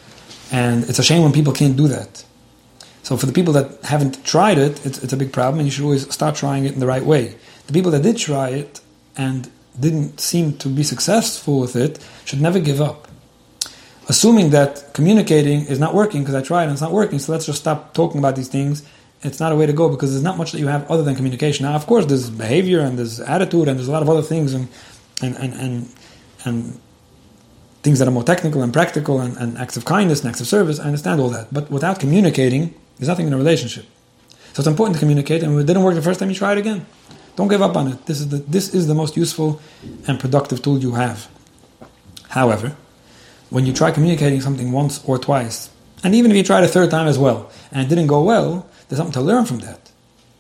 And 0.53 0.85
it's 0.85 0.99
a 0.99 1.03
shame 1.03 1.23
when 1.23 1.33
people 1.33 1.53
can't 1.53 1.77
do 1.77 1.89
that. 1.89 2.25
So 3.03 3.17
for 3.17 3.27
the 3.27 3.33
people 3.33 3.55
that 3.55 3.83
haven't 3.85 4.25
tried 4.25 4.59
it, 4.59 4.85
it's, 4.85 5.03
it's 5.03 5.13
a 5.13 5.17
big 5.17 5.33
problem, 5.33 5.61
and 5.61 5.67
you 5.67 5.73
should 5.73 5.85
always 5.85 6.13
start 6.13 6.35
trying 6.35 6.67
it 6.67 6.75
in 6.75 6.81
the 6.81 6.87
right 6.87 7.03
way. 7.05 7.37
The 7.67 7.73
people 7.73 7.91
that 7.93 8.03
did 8.03 8.19
try 8.19 8.51
it 8.51 8.81
and 9.17 9.51
didn't 9.81 10.21
seem 10.21 10.59
to 10.59 10.69
be 10.69 10.83
successful 10.83 11.61
with 11.61 11.75
it 11.75 12.05
should 12.25 12.41
never 12.41 12.61
give 12.61 12.81
up. 12.81 13.08
Assuming 14.09 14.51
that 14.51 14.95
communicating 14.95 15.67
is 15.67 15.79
not 15.79 15.95
working 15.95 16.23
because 16.23 16.35
I 16.35 16.43
tried 16.43 16.65
and 16.65 16.73
it's 16.73 16.81
not 16.81 16.93
working, 16.93 17.19
so 17.19 17.33
let's 17.33 17.47
just 17.47 17.61
stop 17.61 17.95
talking 17.95 18.19
about 18.19 18.37
these 18.37 18.49
things 18.49 18.83
it's 19.23 19.41
not 19.41 19.53
a 19.53 19.57
way 19.57 19.67
to 19.67 19.73
go 19.73 19.89
because 19.89 20.13
there's 20.13 20.23
not 20.23 20.39
much 20.39 20.53
that 20.53 20.59
you 20.59 20.69
have 20.69 20.89
other 20.91 21.03
than 21.03 21.17
communication. 21.17 21.67
Now, 21.67 21.75
of 21.75 21.87
course, 21.87 22.07
there's 22.07 22.31
behavior 22.31 22.81
and 22.81 22.99
there's 22.99 23.21
attitude 23.21 23.69
and 23.69 23.79
there's 23.79 23.89
a 23.89 23.93
lot 23.93 24.03
of 24.03 24.09
other 24.09 24.23
things 24.23 24.55
and 24.55 24.69
and 25.21 25.37
and 25.37 25.55
and, 25.55 25.95
and 26.45 26.81
things 27.83 27.99
that 27.99 28.07
are 28.07 28.13
more 28.13 28.23
technical 28.23 28.63
and 28.63 28.73
practical 28.73 29.21
and, 29.21 29.37
and, 29.37 29.57
acts 29.59 29.77
of 29.77 29.85
kindness 29.85 30.21
and 30.21 30.29
acts 30.29 30.41
of 30.41 30.47
service. 30.47 30.79
I 30.79 30.85
understand 30.85 31.21
all 31.21 31.31
that, 31.31 31.53
but 31.53 31.71
without 31.71 32.01
communicating, 32.01 32.75
there's 32.99 33.09
nothing 33.09 33.27
in 33.27 33.33
a 33.33 33.37
relationship. 33.37 33.87
So 34.53 34.61
it's 34.61 34.67
important 34.67 34.97
to 34.97 35.01
communicate. 35.01 35.43
And 35.43 35.55
if 35.55 35.61
it 35.61 35.67
didn't 35.67 35.83
work 35.83 35.95
the 35.95 36.03
first 36.03 36.21
time, 36.21 36.29
you 36.29 36.35
try 36.35 36.53
it 36.53 36.59
again. 36.59 36.87
Don't 37.37 37.49
give 37.49 37.63
up 37.63 37.77
on 37.77 37.89
it. 37.89 38.07
This 38.07 38.21
is 38.21 38.29
the 38.29 38.39
this 38.39 38.73
is 38.75 38.87
the 38.87 38.95
most 38.95 39.17
useful 39.17 39.61
and 40.07 40.21
productive 40.21 40.63
tool 40.63 40.79
you 40.79 40.93
have. 40.93 41.29
However, 42.29 42.77
when 43.51 43.67
you 43.67 43.73
try 43.73 43.91
communicating 43.91 44.41
something 44.41 44.73
once 44.73 45.03
or 45.05 45.19
twice, 45.19 45.71
and 46.05 46.15
even 46.15 46.31
if 46.31 46.37
you 46.37 46.43
try 46.43 46.59
it 46.59 46.65
a 46.65 46.69
third 46.69 46.91
time 46.91 47.09
as 47.09 47.19
well, 47.19 47.51
and 47.73 47.83
it 47.85 47.89
didn't 47.89 48.07
go 48.07 48.23
well, 48.23 48.69
there's 48.89 48.99
something 48.99 49.13
to 49.15 49.21
learn 49.21 49.45
from 49.45 49.59
that. 49.61 49.91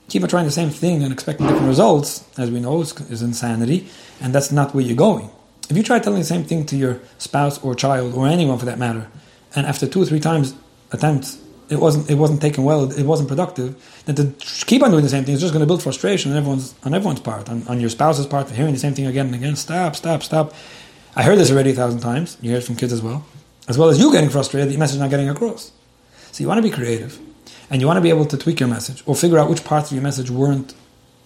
Keep 0.08 0.22
on 0.22 0.28
trying 0.28 0.44
the 0.44 0.50
same 0.50 0.70
thing 0.70 1.02
and 1.02 1.12
expecting 1.12 1.46
different 1.46 1.68
results, 1.68 2.24
as 2.38 2.50
we 2.50 2.60
know, 2.60 2.80
is, 2.80 2.98
is 3.10 3.22
insanity, 3.22 3.88
and 4.20 4.34
that's 4.34 4.50
not 4.50 4.74
where 4.74 4.84
you're 4.84 4.96
going. 4.96 5.30
If 5.68 5.76
you 5.76 5.82
try 5.82 5.98
telling 5.98 6.20
the 6.20 6.24
same 6.24 6.44
thing 6.44 6.64
to 6.66 6.76
your 6.76 7.00
spouse 7.18 7.62
or 7.62 7.74
child 7.74 8.14
or 8.14 8.26
anyone 8.26 8.58
for 8.58 8.64
that 8.66 8.78
matter, 8.78 9.08
and 9.54 9.66
after 9.66 9.86
two 9.86 10.02
or 10.02 10.06
three 10.06 10.20
times 10.20 10.54
attempts, 10.92 11.38
it 11.68 11.78
wasn't 11.78 12.10
it 12.10 12.14
wasn't 12.14 12.40
taken 12.40 12.64
well, 12.64 12.90
it 12.90 13.04
wasn't 13.04 13.28
productive, 13.28 13.76
then 14.06 14.16
to 14.16 14.32
keep 14.64 14.82
on 14.82 14.90
doing 14.90 15.02
the 15.02 15.10
same 15.10 15.24
thing 15.24 15.34
is 15.34 15.40
just 15.40 15.52
going 15.52 15.60
to 15.60 15.66
build 15.66 15.82
frustration 15.82 16.32
on 16.32 16.38
everyone's 16.38 16.74
on 16.84 16.94
everyone's 16.94 17.20
part, 17.20 17.50
on, 17.50 17.66
on 17.68 17.80
your 17.80 17.90
spouse's 17.90 18.26
part 18.26 18.48
for 18.48 18.54
hearing 18.54 18.72
the 18.72 18.80
same 18.80 18.94
thing 18.94 19.06
again 19.06 19.26
and 19.26 19.34
again. 19.34 19.56
Stop, 19.56 19.94
stop, 19.94 20.22
stop. 20.22 20.54
I 21.18 21.24
heard 21.24 21.36
this 21.36 21.50
already 21.50 21.72
a 21.72 21.74
thousand 21.74 21.98
times. 21.98 22.38
You 22.40 22.50
hear 22.50 22.60
it 22.60 22.64
from 22.64 22.76
kids 22.76 22.92
as 22.92 23.02
well, 23.02 23.26
as 23.66 23.76
well 23.76 23.88
as 23.88 23.98
you 23.98 24.12
getting 24.12 24.30
frustrated, 24.30 24.72
the 24.72 24.76
message 24.76 25.00
not 25.00 25.10
getting 25.10 25.28
across. 25.28 25.72
So 26.30 26.44
you 26.44 26.46
want 26.46 26.58
to 26.58 26.62
be 26.62 26.70
creative 26.70 27.18
and 27.70 27.80
you 27.80 27.88
want 27.88 27.96
to 27.96 28.00
be 28.00 28.08
able 28.08 28.24
to 28.26 28.36
tweak 28.36 28.60
your 28.60 28.68
message 28.68 29.02
or 29.04 29.16
figure 29.16 29.36
out 29.36 29.50
which 29.50 29.64
parts 29.64 29.90
of 29.90 29.96
your 29.96 30.02
message 30.04 30.30
weren't 30.30 30.74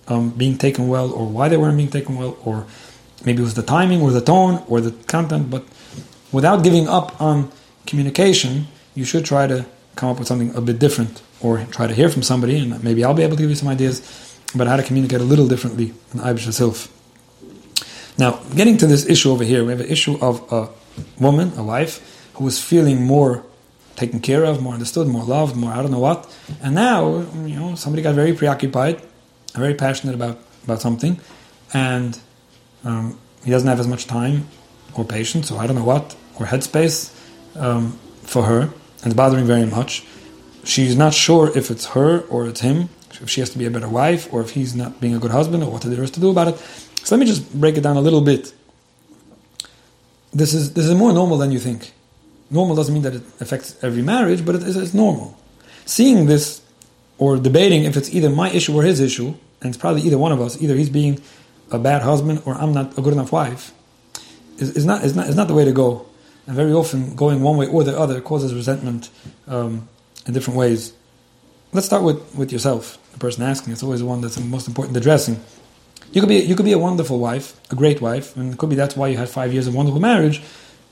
um, 0.09 0.31
being 0.31 0.57
taken 0.57 0.89
well 0.89 1.13
or 1.13 1.27
why 1.27 1.51
they 1.51 1.59
weren't 1.59 1.77
being 1.77 1.91
taken 1.91 2.17
well 2.17 2.39
or 2.43 2.67
maybe 3.27 3.41
it 3.43 3.45
was 3.45 3.53
the 3.53 3.63
timing 3.63 4.01
or 4.01 4.11
the 4.11 4.23
tone 4.23 4.65
or 4.67 4.81
the 4.81 4.93
content 5.05 5.51
but 5.51 5.63
without 6.33 6.65
giving 6.65 6.89
up 6.89 7.21
on 7.21 7.53
communication 7.87 8.67
you 8.95 9.05
should 9.05 9.27
try 9.27 9.47
to 9.47 9.67
come 9.95 10.09
up 10.09 10.19
with 10.19 10.27
something 10.27 10.55
a 10.55 10.61
bit 10.63 10.79
different 10.79 11.23
or 11.43 11.65
try 11.71 11.87
to 11.87 11.95
hear 11.95 12.09
from 12.09 12.23
somebody 12.23 12.59
and 12.59 12.83
maybe 12.83 13.05
I'll 13.05 13.15
be 13.15 13.23
able 13.23 13.37
to 13.37 13.43
give 13.43 13.51
you 13.51 13.57
some 13.57 13.69
ideas 13.69 14.01
about 14.55 14.69
how 14.69 14.77
to 14.77 14.83
communicate 14.83 15.21
a 15.21 15.25
little 15.25 15.47
differently 15.47 15.93
than 16.11 16.23
Ibish 16.23 16.47
herself. 16.47 16.89
Now, 18.23 18.39
getting 18.55 18.79
to 18.79 18.87
this 18.87 19.05
issue 19.05 19.33
over 19.33 19.43
here, 19.43 19.65
we 19.65 19.73
have 19.73 19.81
an 19.81 19.89
issue 19.89 20.17
of 20.21 20.35
a 20.53 20.69
woman, 21.21 21.51
a 21.57 21.65
wife, 21.65 22.31
who 22.35 22.47
is 22.47 22.63
feeling 22.63 23.03
more 23.03 23.45
taken 23.97 24.21
care 24.21 24.45
of, 24.45 24.63
more 24.63 24.75
understood, 24.75 25.09
more 25.09 25.25
loved, 25.25 25.57
more 25.57 25.73
I 25.73 25.83
don't 25.83 25.91
know 25.91 25.99
what. 25.99 26.33
And 26.63 26.73
now, 26.77 27.27
you 27.45 27.59
know, 27.59 27.75
somebody 27.75 28.01
got 28.01 28.15
very 28.15 28.33
preoccupied, 28.33 29.03
very 29.55 29.75
passionate 29.75 30.15
about, 30.15 30.39
about 30.63 30.81
something, 30.81 31.19
and 31.75 32.17
um, 32.85 33.19
he 33.45 33.51
doesn't 33.51 33.67
have 33.67 33.81
as 33.81 33.89
much 33.89 34.07
time 34.07 34.47
or 34.95 35.05
patience, 35.05 35.51
or 35.51 35.61
I 35.61 35.67
don't 35.67 35.75
know 35.75 35.83
what, 35.83 36.15
or 36.39 36.47
headspace 36.47 37.11
um, 37.57 37.99
for 38.23 38.45
her, 38.45 38.61
and 38.61 39.07
it's 39.07 39.15
bothering 39.15 39.47
very 39.47 39.67
much. 39.67 40.05
She's 40.63 40.95
not 40.95 41.13
sure 41.13 41.51
if 41.59 41.73
it's 41.73 41.87
her 41.87 42.21
or 42.29 42.47
it's 42.47 42.61
him, 42.61 42.89
if 43.21 43.29
she 43.29 43.41
has 43.41 43.51
to 43.51 43.59
be 43.59 43.67
a 43.67 43.71
better 43.71 43.89
wife, 43.89 44.33
or 44.33 44.43
if 44.43 44.51
he's 44.51 44.77
not 44.77 45.01
being 45.01 45.17
a 45.17 45.19
good 45.19 45.33
husband, 45.33 45.65
or 45.65 45.73
what 45.73 45.83
there 45.83 46.05
is 46.05 46.13
to 46.13 46.21
do 46.21 46.31
about 46.31 46.47
it. 46.47 46.89
So 47.05 47.15
let 47.15 47.21
me 47.21 47.27
just 47.27 47.53
break 47.59 47.77
it 47.77 47.83
down 47.83 47.97
a 47.97 48.01
little 48.01 48.21
bit. 48.21 48.53
This 50.33 50.55
is 50.55 50.73
this 50.73 50.87
is 50.87 50.95
more 50.95 51.13
normal 51.13 51.37
than 51.39 51.53
you 51.53 51.59
think 51.59 51.93
normal 52.53 52.77
doesn't 52.77 52.93
mean 52.93 53.03
that 53.03 53.15
it 53.15 53.23
affects 53.41 53.83
every 53.83 54.03
marriage, 54.03 54.45
but 54.45 54.55
it 54.55 54.63
is, 54.63 54.77
it's 54.77 54.95
normal. 54.95 55.37
Seeing 55.87 56.27
this 56.27 56.61
or 57.19 57.37
debating 57.39 57.85
if 57.85 57.97
it's 57.97 58.15
either 58.15 58.31
my 58.31 58.51
issue 58.51 58.75
or 58.77 58.83
his 58.83 59.01
issue, 59.01 59.35
and 59.61 59.71
it's 59.71 59.77
probably 59.77 60.03
either 60.03 60.19
one 60.19 60.33
of 60.33 60.41
us, 60.41 60.61
either 60.61 60.75
he's 60.75 60.91
being 60.91 61.21
a 61.71 61.79
bad 61.79 62.03
husband 62.03 62.43
or 62.45 62.55
I'm 62.55 62.73
not 62.73 62.97
a 62.99 63.03
good 63.03 63.13
enough 63.13 63.33
wife, 63.33 63.73
is, 64.59 64.77
is, 64.77 64.85
not, 64.85 65.03
is, 65.03 65.17
not, 65.17 65.29
is 65.29 65.37
not 65.37 65.49
the 65.49 65.55
way 65.55 65.65
to 65.65 65.73
go. 65.73 66.07
And 66.47 66.57
very 66.57 66.73
often, 66.73 67.15
going 67.15 67.41
one 67.41 67.57
way 67.57 67.69
or 67.69 67.85
the 67.85 67.99
other 67.99 68.21
causes 68.21 68.53
resentment 68.53 69.11
um, 69.47 69.89
in 70.27 70.35
different 70.35 70.59
ways. 70.59 70.93
Let's 71.73 71.87
start 71.87 72.03
with, 72.03 72.35
with 72.35 72.53
yourself, 72.53 72.99
the 73.13 73.19
person 73.19 73.45
asking. 73.45 73.73
It's 73.73 73.83
always 73.83 74.01
the 74.01 74.07
one 74.07 74.21
that's 74.21 74.35
the 74.35 74.45
most 74.45 74.69
important 74.69 74.97
addressing. 74.97 75.41
You 76.13 76.21
could 76.21 76.29
be 76.29 76.37
you 76.37 76.55
could 76.55 76.67
be 76.67 76.73
a 76.73 76.79
wonderful 76.79 77.19
wife, 77.19 77.59
a 77.71 77.75
great 77.75 78.01
wife, 78.01 78.37
and 78.37 78.53
it 78.53 78.59
could 78.59 78.71
be 78.71 78.77
that's 78.77 78.97
why 78.97 79.09
you 79.09 79.17
had 79.17 79.29
five 79.29 79.53
years 79.53 79.67
of 79.67 79.75
wonderful 79.75 80.01
marriage. 80.01 80.41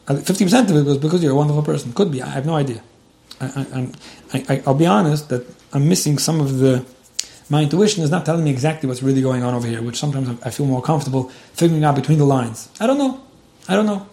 Fifty 0.07 0.45
percent 0.45 0.71
of 0.71 0.77
it 0.77 0.85
was 0.85 0.99
because 0.99 1.23
you're 1.23 1.33
a 1.33 1.37
wonderful 1.37 1.63
person. 1.63 1.93
Could 1.93 2.11
be. 2.11 2.23
I 2.23 2.29
have 2.29 2.47
no 2.47 2.57
idea. 2.57 2.83
I, 3.41 4.63
will 4.67 4.75
be 4.75 4.87
honest 4.87 5.29
that 5.29 5.47
I'm 5.73 5.89
missing 5.89 6.19
some 6.19 6.41
of 6.41 6.59
the. 6.59 6.85
My 7.49 7.63
intuition 7.63 8.03
is 8.03 8.11
not 8.11 8.25
telling 8.25 8.45
me 8.45 8.51
exactly 8.51 8.89
what's 8.89 9.03
really 9.03 9.23
going 9.23 9.43
on 9.43 9.55
over 9.55 9.67
here, 9.67 9.83
which 9.83 9.99
sometimes 9.99 10.41
I 10.43 10.51
feel 10.51 10.67
more 10.67 10.83
comfortable 10.83 11.31
figuring 11.53 11.85
out 11.85 11.97
between 11.97 12.19
the 12.19 12.25
lines. 12.25 12.69
I 12.79 12.87
don't 12.87 12.99
know. 12.99 13.21
I 13.69 13.75
don't 13.75 13.87
know. 13.87 14.07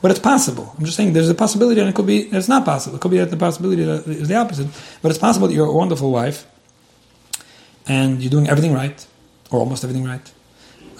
But 0.00 0.10
it's 0.10 0.20
possible. 0.20 0.74
I'm 0.76 0.84
just 0.84 0.96
saying 0.96 1.12
there's 1.12 1.28
a 1.28 1.34
possibility, 1.34 1.80
and 1.80 1.88
it 1.88 1.94
could 1.94 2.06
be 2.06 2.22
it's 2.22 2.48
not 2.48 2.64
possible. 2.64 2.96
It 2.96 3.00
could 3.00 3.10
be 3.10 3.18
that 3.18 3.30
the 3.30 3.36
possibility 3.36 3.82
is 3.82 4.28
the 4.28 4.36
opposite. 4.36 4.68
But 5.00 5.10
it's 5.10 5.18
possible 5.18 5.48
that 5.48 5.54
you're 5.54 5.66
a 5.66 5.72
wonderful 5.72 6.10
wife, 6.10 6.46
and 7.86 8.20
you're 8.22 8.30
doing 8.30 8.48
everything 8.48 8.74
right, 8.74 9.06
or 9.50 9.60
almost 9.60 9.84
everything 9.84 10.04
right, 10.04 10.32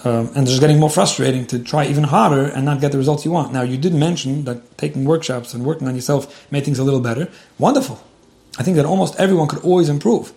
um, 0.03 0.27
and 0.35 0.39
it's 0.39 0.51
just 0.51 0.61
getting 0.61 0.79
more 0.79 0.89
frustrating 0.89 1.45
to 1.47 1.59
try 1.59 1.85
even 1.85 2.03
harder 2.03 2.45
and 2.45 2.65
not 2.65 2.81
get 2.81 2.91
the 2.91 2.97
results 2.97 3.23
you 3.23 3.31
want. 3.31 3.53
Now, 3.53 3.61
you 3.61 3.77
did 3.77 3.93
mention 3.93 4.43
that 4.43 4.77
taking 4.77 5.05
workshops 5.05 5.53
and 5.53 5.63
working 5.63 5.87
on 5.87 5.95
yourself 5.95 6.51
made 6.51 6.65
things 6.65 6.77
a 6.77 6.83
little 6.83 6.99
better. 6.99 7.29
Wonderful. 7.57 8.03
I 8.59 8.63
think 8.63 8.75
that 8.75 8.85
almost 8.85 9.15
everyone 9.19 9.47
could 9.47 9.63
always 9.63 9.87
improve, 9.87 10.33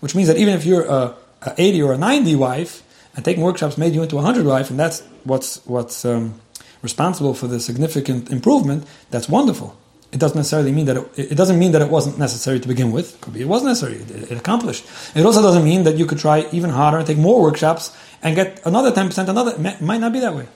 which 0.00 0.14
means 0.14 0.28
that 0.28 0.38
even 0.38 0.54
if 0.54 0.64
you're 0.64 0.86
a, 0.86 1.14
a 1.42 1.54
80 1.58 1.82
or 1.82 1.92
a 1.92 1.98
90 1.98 2.34
wife, 2.36 2.82
and 3.14 3.24
taking 3.24 3.42
workshops 3.42 3.76
made 3.76 3.94
you 3.94 4.02
into 4.02 4.16
a 4.16 4.22
100 4.22 4.46
wife, 4.46 4.70
and 4.70 4.80
that's 4.80 5.02
what's, 5.24 5.64
what's 5.66 6.06
um, 6.06 6.40
responsible 6.80 7.34
for 7.34 7.46
the 7.46 7.60
significant 7.60 8.30
improvement, 8.30 8.86
that's 9.10 9.28
wonderful. 9.28 9.76
It 10.12 10.20
doesn't 10.20 10.36
necessarily 10.36 10.72
mean 10.72 10.86
that 10.86 10.96
it, 10.98 11.32
it, 11.32 11.34
doesn't 11.36 11.58
mean 11.58 11.72
that 11.72 11.80
it 11.80 11.88
wasn't 11.88 12.18
necessary 12.18 12.60
to 12.60 12.68
begin 12.68 12.92
with. 12.92 13.18
Could 13.22 13.32
be 13.32 13.40
it 13.40 13.48
was 13.48 13.64
necessary. 13.64 13.96
It, 13.96 14.32
it, 14.32 14.38
accomplished. 14.38 14.84
It 15.14 15.24
also 15.24 15.40
doesn't 15.40 15.64
mean 15.64 15.84
that 15.84 15.96
you 15.96 16.04
could 16.04 16.18
try 16.18 16.46
even 16.52 16.70
harder 16.70 16.98
and 16.98 17.06
take 17.06 17.18
more 17.18 17.40
workshops 17.40 17.96
and 18.22 18.36
get 18.36 18.60
another 18.66 18.92
ten 18.92 19.06
percent. 19.06 19.28
Another 19.28 19.52
it 19.52 19.80
might 19.80 20.00
not 20.00 20.12
be 20.12 20.20
that 20.20 20.34
way. 20.34 20.46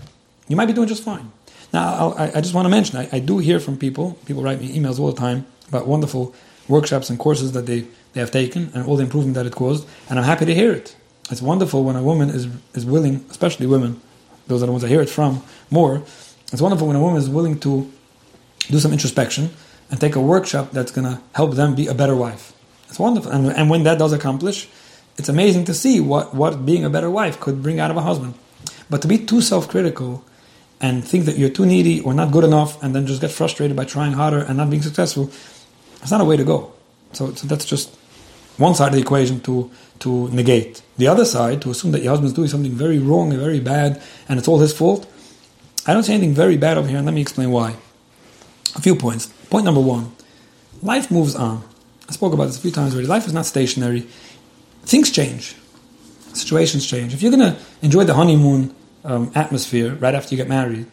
You 0.49 0.57
might 0.57 0.67
be 0.67 0.75
doing 0.75 0.89
just 0.89 1.03
fine. 1.03 1.33
Now, 1.73 2.13
I, 2.13 2.37
I 2.37 2.41
just 2.41 2.55
want 2.55 2.67
to 2.67 2.71
mention, 2.71 2.97
I, 2.97 3.09
I, 3.13 3.19
do 3.19 3.39
hear 3.39 3.59
from 3.59 3.77
people. 3.77 4.17
People 4.25 4.43
write 4.43 4.61
me 4.61 4.69
emails 4.79 5.01
all 5.01 5.11
the 5.11 5.19
time 5.19 5.47
about 5.69 5.87
wonderful 5.87 6.33
workshops 6.69 7.11
and 7.11 7.19
courses 7.19 7.53
that 7.53 7.67
they, 7.67 7.81
they 8.13 8.21
have 8.21 8.31
taken 8.31 8.71
and 8.73 8.87
all 8.87 8.97
the 8.97 9.03
improvement 9.03 9.35
that 9.35 9.47
it 9.47 9.53
caused, 9.53 9.87
and 10.09 10.19
I'm 10.19 10.25
happy 10.25 10.45
to 10.45 10.55
hear 10.55 10.73
it. 10.73 10.95
It's 11.29 11.43
wonderful 11.43 11.83
when 11.83 11.97
a 11.97 12.03
woman 12.03 12.31
is 12.31 12.47
is 12.75 12.87
willing, 12.87 13.25
especially 13.31 13.67
women, 13.67 14.01
those 14.47 14.63
are 14.63 14.67
the 14.67 14.73
ones 14.73 14.85
I 14.85 14.89
hear 14.89 15.01
it 15.01 15.11
from 15.11 15.43
more. 15.71 16.03
It's 16.53 16.63
wonderful 16.63 16.87
when 16.87 16.97
a 16.97 17.01
woman 17.01 17.19
is 17.19 17.29
willing 17.29 17.59
to 17.61 17.93
do 18.73 18.79
some 18.79 18.93
introspection 18.93 19.51
and 19.91 20.01
take 20.01 20.17
a 20.17 20.21
workshop 20.21 20.73
that's 20.73 20.93
going 20.93 21.07
to 21.07 21.21
help 21.35 21.55
them 21.55 21.75
be 21.75 21.87
a 21.87 21.95
better 21.95 22.17
wife. 22.17 22.53
It's 22.89 22.99
wonderful, 22.99 23.31
and, 23.31 23.47
and 23.49 23.71
when 23.71 23.83
that 23.85 23.99
does 23.99 24.13
accomplish, 24.13 24.69
it's 25.19 25.29
amazing 25.29 25.65
to 25.65 25.75
see 25.75 25.99
what 25.99 26.35
what 26.35 26.67
being 26.67 26.85
a 26.85 26.91
better 26.91 27.11
wife 27.11 27.41
could 27.41 27.63
bring 27.63 27.81
out 27.81 27.91
of 27.91 27.97
a 27.97 28.03
husband. 28.03 28.35
But 28.89 29.03
to 29.03 29.09
be 29.09 29.19
too 29.19 29.41
self-critical 29.41 30.25
and 30.81 31.05
think 31.05 31.25
that 31.25 31.39
you're 31.39 31.49
too 31.51 31.67
needy 31.67 32.01
or 32.01 32.15
not 32.15 32.31
good 32.31 32.45
enough, 32.45 32.81
and 32.83 32.95
then 32.95 33.07
just 33.07 33.21
get 33.21 33.31
frustrated 33.31 33.77
by 33.77 33.85
trying 33.85 34.13
harder 34.13 34.41
and 34.41 34.57
not 34.57 34.71
being 34.71 34.83
successful, 34.83 35.31
it's 36.03 36.11
not 36.11 36.21
a 36.21 36.25
way 36.25 36.37
to 36.37 36.45
go. 36.45 36.73
So, 37.13 37.33
so 37.33 37.47
that's 37.47 37.65
just 37.65 37.97
one 38.59 38.75
side 38.75 38.89
of 38.89 38.95
the 38.95 39.01
equation 39.01 39.41
to 39.41 39.71
to 40.01 40.29
negate. 40.29 40.83
The 40.99 41.09
other 41.09 41.25
side, 41.25 41.63
to 41.63 41.71
assume 41.71 41.93
that 41.93 42.03
your 42.03 42.11
husband's 42.11 42.35
doing 42.35 42.49
something 42.49 42.73
very 42.73 42.99
wrong 42.99 43.33
and 43.33 43.41
very 43.41 43.61
bad, 43.61 44.03
and 44.29 44.39
it's 44.39 44.49
all 44.49 44.59
his 44.59 44.73
fault. 44.73 45.11
I 45.87 45.93
don't 45.93 46.03
say 46.03 46.15
anything 46.15 46.35
very 46.35 46.57
bad 46.57 46.77
over 46.77 46.89
here, 46.89 46.99
and 46.99 47.07
let 47.07 47.15
me 47.15 47.23
explain 47.23 47.51
why. 47.51 47.77
A 48.75 48.81
few 48.81 48.97
points. 48.97 49.27
Point 49.51 49.65
number 49.65 49.81
one 49.81 50.13
life 50.83 51.11
moves 51.11 51.35
on. 51.35 51.63
I 52.09 52.13
spoke 52.13 52.33
about 52.33 52.47
this 52.47 52.59
a 52.59 52.61
few 52.61 52.71
times 52.71 52.93
already. 52.93 53.09
Life 53.09 53.27
is 53.27 53.33
not 53.33 53.47
stationary, 53.47 54.01
things 54.83 55.11
change, 55.11 55.57
situations 56.33 56.87
change. 56.87 57.15
If 57.15 57.23
you're 57.23 57.33
going 57.33 57.55
to 57.55 57.59
enjoy 57.83 58.05
the 58.05 58.15
honeymoon 58.15 58.75
um, 59.05 59.33
atmosphere 59.35 59.95
right 59.95 60.15
after 60.15 60.35
you 60.35 60.37
get 60.37 60.49
married, 60.49 60.87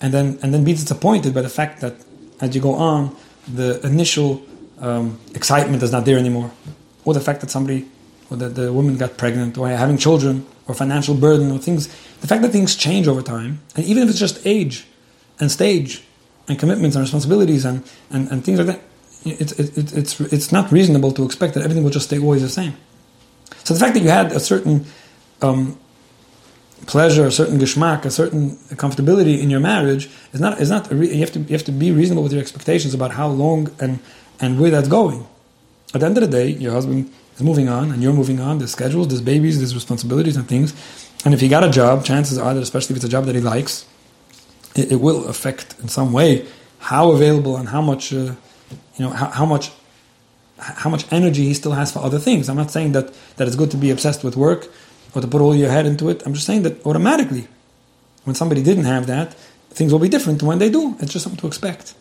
and 0.00 0.14
then, 0.14 0.38
and 0.42 0.54
then 0.54 0.64
be 0.64 0.72
disappointed 0.72 1.34
by 1.34 1.42
the 1.42 1.48
fact 1.48 1.80
that 1.80 1.94
as 2.40 2.54
you 2.54 2.60
go 2.60 2.74
on, 2.74 3.16
the 3.52 3.84
initial 3.84 4.42
um, 4.78 5.18
excitement 5.34 5.82
is 5.82 5.92
not 5.92 6.04
there 6.04 6.18
anymore, 6.18 6.50
or 7.04 7.14
the 7.14 7.20
fact 7.20 7.40
that 7.40 7.50
somebody 7.50 7.86
or 8.30 8.36
that 8.36 8.54
the 8.54 8.72
woman 8.72 8.96
got 8.96 9.18
pregnant, 9.18 9.58
or 9.58 9.68
having 9.68 9.98
children, 9.98 10.46
or 10.68 10.74
financial 10.74 11.16
burden, 11.16 11.50
or 11.50 11.58
things. 11.58 11.88
The 12.20 12.28
fact 12.28 12.42
that 12.42 12.52
things 12.52 12.76
change 12.76 13.08
over 13.08 13.22
time, 13.22 13.60
and 13.74 13.84
even 13.84 14.04
if 14.04 14.08
it's 14.08 14.20
just 14.20 14.46
age 14.46 14.86
and 15.40 15.50
stage 15.50 16.04
and 16.50 16.58
commitments 16.58 16.96
and 16.96 17.02
responsibilities 17.02 17.64
and, 17.64 17.82
and, 18.10 18.28
and 18.30 18.44
things 18.44 18.58
like 18.58 18.66
that, 18.66 18.80
it's, 19.24 19.52
it, 19.52 19.92
it's, 19.96 20.20
it's 20.20 20.52
not 20.52 20.70
reasonable 20.72 21.12
to 21.12 21.24
expect 21.24 21.54
that 21.54 21.62
everything 21.62 21.84
will 21.84 21.90
just 21.90 22.06
stay 22.06 22.18
always 22.18 22.42
the 22.42 22.48
same. 22.48 22.74
So 23.64 23.74
the 23.74 23.80
fact 23.80 23.94
that 23.94 24.00
you 24.00 24.08
had 24.08 24.32
a 24.32 24.40
certain 24.40 24.86
um, 25.42 25.78
pleasure, 26.86 27.26
a 27.26 27.32
certain 27.32 27.58
geschmack, 27.58 28.04
a 28.04 28.10
certain 28.10 28.56
comfortability 28.82 29.40
in 29.40 29.50
your 29.50 29.60
marriage 29.60 30.10
is 30.32 30.40
not 30.40 30.60
is 30.60 30.70
not 30.70 30.90
re- 30.90 31.12
you 31.12 31.20
have 31.20 31.32
to 31.32 31.40
you 31.40 31.52
have 31.52 31.64
to 31.64 31.72
be 31.72 31.92
reasonable 31.92 32.22
with 32.22 32.32
your 32.32 32.40
expectations 32.40 32.94
about 32.94 33.12
how 33.12 33.28
long 33.28 33.70
and 33.78 34.00
and 34.40 34.58
where 34.58 34.70
that's 34.70 34.88
going. 34.88 35.26
At 35.94 36.00
the 36.00 36.06
end 36.06 36.16
of 36.16 36.22
the 36.22 36.28
day, 36.28 36.48
your 36.48 36.72
husband 36.72 37.12
is 37.36 37.42
moving 37.42 37.68
on 37.68 37.90
and 37.92 38.02
you're 38.02 38.12
moving 38.12 38.40
on. 38.40 38.58
There's 38.58 38.72
schedules, 38.72 39.08
there's 39.08 39.20
babies, 39.20 39.58
there's 39.58 39.74
responsibilities 39.74 40.36
and 40.36 40.48
things. 40.48 40.72
And 41.24 41.34
if 41.34 41.40
he 41.40 41.48
got 41.48 41.64
a 41.64 41.70
job, 41.70 42.04
chances 42.04 42.38
are 42.38 42.54
that, 42.54 42.62
especially 42.62 42.94
if 42.94 42.96
it's 42.98 43.04
a 43.04 43.08
job 43.08 43.26
that 43.26 43.34
he 43.34 43.40
likes, 43.40 43.84
it, 44.74 44.92
it 44.92 45.00
will 45.00 45.26
affect 45.28 45.74
in 45.80 45.88
some 45.88 46.12
way 46.12 46.46
how 46.78 47.10
available 47.10 47.56
and 47.56 47.68
how 47.68 47.80
much, 47.82 48.12
uh, 48.12 48.34
you 48.96 49.04
know, 49.04 49.10
how, 49.10 49.28
how, 49.28 49.46
much, 49.46 49.70
how 50.58 50.90
much 50.90 51.10
energy 51.12 51.44
he 51.44 51.54
still 51.54 51.72
has 51.72 51.92
for 51.92 52.00
other 52.00 52.18
things. 52.18 52.48
I'm 52.48 52.56
not 52.56 52.70
saying 52.70 52.92
that 52.92 53.14
that 53.36 53.46
it's 53.46 53.56
good 53.56 53.70
to 53.72 53.76
be 53.76 53.90
obsessed 53.90 54.24
with 54.24 54.36
work 54.36 54.68
or 55.14 55.22
to 55.22 55.28
put 55.28 55.40
all 55.40 55.54
your 55.54 55.70
head 55.70 55.86
into 55.86 56.08
it. 56.08 56.22
I'm 56.24 56.34
just 56.34 56.46
saying 56.46 56.62
that 56.62 56.84
automatically, 56.86 57.48
when 58.24 58.34
somebody 58.34 58.62
didn't 58.62 58.84
have 58.84 59.06
that, 59.06 59.34
things 59.70 59.92
will 59.92 59.98
be 59.98 60.08
different 60.08 60.42
when 60.42 60.58
they 60.58 60.70
do. 60.70 60.96
It's 61.00 61.12
just 61.12 61.24
something 61.24 61.40
to 61.40 61.46
expect. 61.46 61.94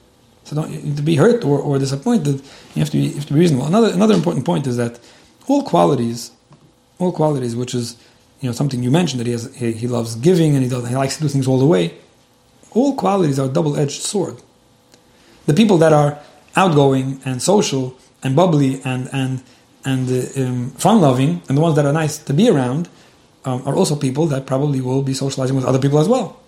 So 0.43 0.55
don't 0.55 0.95
to 0.95 1.01
be 1.01 1.15
hurt 1.15 1.43
or, 1.43 1.59
or 1.59 1.77
disappointed. 1.77 2.41
You 2.73 2.79
have 2.79 2.89
to 2.89 2.97
be, 2.97 3.13
have 3.13 3.25
to 3.27 3.33
be 3.33 3.39
reasonable. 3.39 3.67
Another 3.67 3.93
another 3.93 4.15
important 4.15 4.45
point 4.45 4.67
is 4.67 4.77
that 4.77 4.99
all 5.47 5.63
qualities, 5.63 6.31
all 6.97 7.11
qualities, 7.11 7.55
which 7.55 7.75
is 7.75 7.97
you 8.41 8.49
know 8.49 8.53
something 8.53 8.81
you 8.81 8.91
mentioned 8.91 9.19
that 9.19 9.27
he 9.27 9.33
has, 9.33 9.55
he, 9.55 9.71
he 9.73 9.87
loves 9.87 10.15
giving 10.15 10.55
and 10.55 10.63
he 10.63 10.69
does, 10.69 10.87
he 10.87 10.95
likes 10.95 11.17
to 11.17 11.21
do 11.21 11.29
things 11.29 11.47
all 11.47 11.59
the 11.59 11.65
way. 11.65 11.93
All 12.71 12.95
qualities 12.95 13.39
are 13.39 13.47
double-edged 13.47 14.01
sword. 14.01 14.41
The 15.45 15.53
people 15.53 15.77
that 15.79 15.93
are 15.93 16.19
outgoing 16.55 17.21
and 17.25 17.41
social 17.41 17.97
and 18.23 18.35
bubbly 18.35 18.81
and 18.83 19.09
and 19.11 19.43
and 19.85 20.09
uh, 20.09 20.41
um, 20.43 20.69
fun-loving 20.71 21.41
and 21.47 21.57
the 21.57 21.61
ones 21.61 21.75
that 21.77 21.85
are 21.85 21.93
nice 21.93 22.17
to 22.17 22.33
be 22.33 22.49
around 22.49 22.89
um, 23.45 23.65
are 23.65 23.75
also 23.75 23.95
people 23.95 24.27
that 24.27 24.45
probably 24.45 24.81
will 24.81 25.01
be 25.01 25.13
socializing 25.13 25.55
with 25.55 25.65
other 25.65 25.79
people 25.79 25.99
as 25.99 26.07
well. 26.07 26.39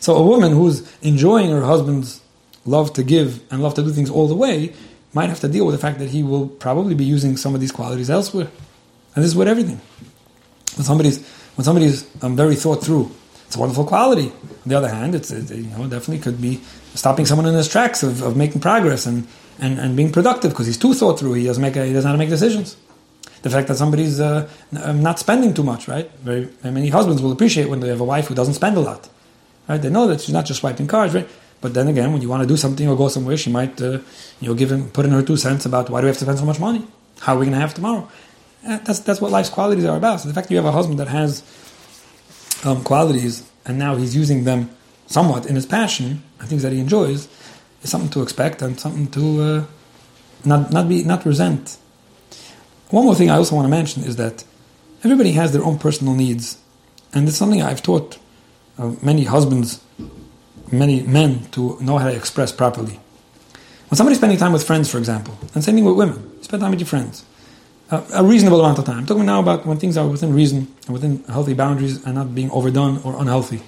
So 0.00 0.14
a 0.14 0.22
woman 0.22 0.52
who's 0.52 0.86
enjoying 1.02 1.50
her 1.50 1.62
husband's 1.62 2.20
love 2.66 2.92
to 2.94 3.02
give 3.02 3.40
and 3.50 3.62
love 3.62 3.74
to 3.74 3.82
do 3.82 3.90
things 3.90 4.10
all 4.10 4.28
the 4.28 4.34
way 4.34 4.74
might 5.14 5.30
have 5.30 5.40
to 5.40 5.48
deal 5.48 5.64
with 5.64 5.74
the 5.74 5.80
fact 5.80 5.98
that 5.98 6.10
he 6.10 6.22
will 6.22 6.48
probably 6.48 6.94
be 6.94 7.04
using 7.04 7.36
some 7.36 7.54
of 7.54 7.60
these 7.60 7.72
qualities 7.72 8.10
elsewhere. 8.10 8.48
And 9.14 9.24
this 9.24 9.30
is 9.30 9.36
with 9.36 9.48
everything. 9.48 9.80
When 10.76 10.84
somebody's 10.84 11.26
when 11.56 11.64
somebody's 11.64 12.04
um, 12.22 12.36
very 12.36 12.54
thought 12.54 12.84
through, 12.84 13.10
it's 13.46 13.56
a 13.56 13.60
wonderful 13.60 13.84
quality. 13.84 14.28
On 14.30 14.66
the 14.66 14.76
other 14.76 14.88
hand, 14.88 15.14
it's 15.14 15.30
it, 15.30 15.50
you 15.50 15.64
know 15.64 15.84
definitely 15.84 16.18
could 16.18 16.40
be 16.40 16.60
stopping 16.94 17.26
someone 17.26 17.46
in 17.46 17.54
his 17.54 17.68
tracks 17.68 18.02
of, 18.02 18.22
of 18.22 18.36
making 18.36 18.60
progress 18.60 19.06
and, 19.06 19.26
and, 19.60 19.78
and 19.78 19.96
being 19.96 20.10
productive 20.10 20.50
because 20.50 20.66
he's 20.66 20.78
too 20.78 20.94
thought 20.94 21.18
through. 21.18 21.34
He 21.34 21.44
doesn't 21.44 21.62
make 21.62 21.74
he 21.74 21.92
doesn't 21.92 22.02
know 22.02 22.08
how 22.08 22.12
to 22.12 22.18
make 22.18 22.28
decisions. 22.28 22.76
The 23.42 23.50
fact 23.50 23.68
that 23.68 23.76
somebody's 23.76 24.18
uh, 24.18 24.48
um, 24.82 25.02
not 25.02 25.18
spending 25.20 25.54
too 25.54 25.62
much, 25.62 25.86
right? 25.86 26.10
Very 26.22 26.48
many 26.64 26.88
husbands 26.88 27.22
will 27.22 27.30
appreciate 27.30 27.68
when 27.68 27.80
they 27.80 27.88
have 27.88 28.00
a 28.00 28.04
wife 28.04 28.26
who 28.26 28.34
doesn't 28.34 28.54
spend 28.54 28.76
a 28.76 28.80
lot, 28.80 29.08
right? 29.68 29.80
They 29.80 29.90
know 29.90 30.08
that 30.08 30.20
she's 30.22 30.32
not 30.32 30.46
just 30.46 30.60
swiping 30.60 30.88
cards, 30.88 31.14
right? 31.14 31.28
But 31.60 31.74
then 31.74 31.86
again, 31.88 32.12
when 32.12 32.22
you 32.22 32.28
want 32.28 32.42
to 32.42 32.48
do 32.48 32.56
something 32.56 32.88
or 32.88 32.96
go 32.96 33.08
somewhere, 33.08 33.36
she 33.36 33.50
might, 33.50 33.80
uh, 33.80 33.98
you 34.40 34.48
know, 34.48 34.54
give 34.54 34.72
him, 34.72 34.90
put 34.90 35.06
in 35.06 35.12
her 35.12 35.22
two 35.22 35.36
cents 35.36 35.64
about 35.64 35.88
why 35.90 36.00
do 36.00 36.06
we 36.06 36.08
have 36.08 36.18
to 36.18 36.24
spend 36.24 36.38
so 36.38 36.44
much 36.44 36.58
money? 36.60 36.86
How 37.20 37.34
are 37.34 37.38
we 37.38 37.46
going 37.46 37.54
to 37.54 37.60
have 37.60 37.72
tomorrow? 37.72 38.08
And 38.64 38.84
that's 38.84 39.00
that's 39.00 39.20
what 39.20 39.30
life's 39.30 39.48
qualities 39.48 39.84
are 39.84 39.96
about. 39.96 40.20
So 40.20 40.28
the 40.28 40.34
fact 40.34 40.48
that 40.48 40.54
you 40.54 40.58
have 40.58 40.66
a 40.66 40.72
husband 40.72 40.98
that 40.98 41.08
has 41.08 41.42
um, 42.66 42.82
qualities 42.82 43.50
and 43.64 43.78
now 43.78 43.96
he's 43.96 44.14
using 44.14 44.44
them 44.44 44.70
somewhat 45.06 45.46
in 45.46 45.54
his 45.54 45.66
passion 45.66 46.22
and 46.38 46.48
things 46.48 46.62
that 46.62 46.72
he 46.72 46.80
enjoys 46.80 47.28
is 47.82 47.90
something 47.90 48.10
to 48.10 48.22
expect 48.22 48.62
and 48.62 48.78
something 48.78 49.06
to 49.08 49.42
uh, 49.42 49.64
not 50.44 50.72
not 50.72 50.88
be 50.88 51.04
not 51.04 51.24
resent. 51.24 51.78
One 52.90 53.04
more 53.04 53.14
thing 53.14 53.30
I 53.30 53.36
also 53.36 53.56
want 53.56 53.66
to 53.66 53.70
mention 53.70 54.04
is 54.04 54.16
that 54.16 54.44
everybody 55.02 55.32
has 55.32 55.52
their 55.52 55.64
own 55.64 55.78
personal 55.78 56.14
needs, 56.14 56.58
and 57.12 57.28
it's 57.28 57.36
something 57.36 57.62
I've 57.62 57.82
taught 57.82 58.18
uh, 58.78 58.94
many 59.02 59.24
husbands 59.24 59.80
many 60.72 61.02
men 61.02 61.46
to 61.52 61.78
know 61.80 61.98
how 61.98 62.08
to 62.08 62.14
express 62.14 62.52
properly. 62.52 62.98
When 63.88 63.96
somebody's 63.96 64.18
spending 64.18 64.38
time 64.38 64.52
with 64.52 64.66
friends, 64.66 64.90
for 64.90 64.98
example, 64.98 65.36
and 65.54 65.62
same 65.62 65.76
thing 65.76 65.84
with 65.84 65.96
women, 65.96 66.42
spend 66.42 66.60
time 66.60 66.70
with 66.70 66.80
your 66.80 66.88
friends, 66.88 67.24
a 67.90 68.24
reasonable 68.24 68.60
amount 68.60 68.78
of 68.78 68.84
time. 68.84 68.98
I'm 68.98 69.06
talking 69.06 69.26
now 69.26 69.40
about 69.40 69.64
when 69.64 69.78
things 69.78 69.96
are 69.96 70.06
within 70.06 70.34
reason 70.34 70.74
and 70.86 70.92
within 70.92 71.22
healthy 71.24 71.54
boundaries 71.54 72.04
and 72.04 72.16
not 72.16 72.34
being 72.34 72.50
overdone 72.50 73.00
or 73.04 73.20
unhealthy. 73.20 73.62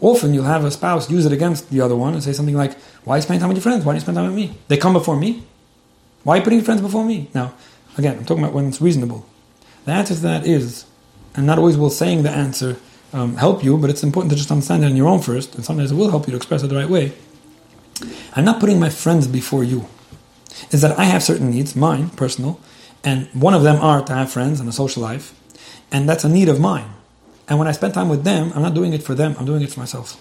Often 0.00 0.34
you'll 0.34 0.44
have 0.44 0.64
a 0.64 0.70
spouse 0.70 1.10
use 1.10 1.26
it 1.26 1.32
against 1.32 1.70
the 1.70 1.80
other 1.80 1.96
one 1.96 2.14
and 2.14 2.22
say 2.22 2.32
something 2.32 2.56
like, 2.56 2.78
Why 3.04 3.20
spending 3.20 3.40
time 3.40 3.48
with 3.48 3.58
your 3.58 3.62
friends? 3.62 3.84
Why 3.84 3.92
do 3.92 3.96
you 3.96 4.00
spend 4.00 4.16
time 4.16 4.26
with 4.26 4.34
me? 4.34 4.56
They 4.68 4.76
come 4.76 4.92
before 4.92 5.16
me. 5.16 5.44
Why 6.22 6.34
are 6.34 6.36
you 6.38 6.42
putting 6.44 6.62
friends 6.62 6.80
before 6.80 7.04
me? 7.04 7.28
Now, 7.34 7.54
again, 7.98 8.18
I'm 8.18 8.24
talking 8.24 8.42
about 8.42 8.54
when 8.54 8.68
it's 8.68 8.80
reasonable. 8.80 9.26
The 9.84 9.92
answer 9.92 10.14
to 10.14 10.20
that 10.22 10.46
is, 10.46 10.86
and 11.34 11.46
not 11.46 11.58
always 11.58 11.76
will 11.76 11.90
saying 11.90 12.22
the 12.22 12.30
answer 12.30 12.78
um, 13.12 13.36
help 13.36 13.62
you, 13.62 13.76
but 13.76 13.90
it's 13.90 14.02
important 14.02 14.30
to 14.30 14.36
just 14.36 14.50
understand 14.50 14.82
it 14.82 14.86
on 14.86 14.96
your 14.96 15.08
own 15.08 15.20
first, 15.20 15.54
and 15.54 15.64
sometimes 15.64 15.92
it 15.92 15.94
will 15.94 16.10
help 16.10 16.26
you 16.26 16.32
to 16.32 16.36
express 16.36 16.62
it 16.62 16.68
the 16.68 16.76
right 16.76 16.88
way. 16.88 17.12
I'm 18.34 18.44
not 18.44 18.60
putting 18.60 18.80
my 18.80 18.88
friends 18.88 19.26
before 19.26 19.62
you. 19.62 19.86
Is 20.70 20.80
that 20.80 20.98
I 20.98 21.04
have 21.04 21.22
certain 21.22 21.50
needs, 21.50 21.76
mine, 21.76 22.10
personal, 22.10 22.60
and 23.04 23.28
one 23.34 23.54
of 23.54 23.62
them 23.62 23.76
are 23.76 24.02
to 24.02 24.12
have 24.12 24.32
friends 24.32 24.60
and 24.60 24.68
a 24.68 24.72
social 24.72 25.02
life, 25.02 25.38
and 25.92 26.08
that's 26.08 26.24
a 26.24 26.28
need 26.28 26.48
of 26.48 26.58
mine. 26.58 26.90
And 27.48 27.58
when 27.58 27.68
I 27.68 27.72
spend 27.72 27.94
time 27.94 28.08
with 28.08 28.24
them, 28.24 28.52
I'm 28.54 28.62
not 28.62 28.74
doing 28.74 28.92
it 28.92 29.02
for 29.02 29.14
them, 29.14 29.36
I'm 29.38 29.44
doing 29.44 29.62
it 29.62 29.70
for 29.70 29.80
myself. 29.80 30.20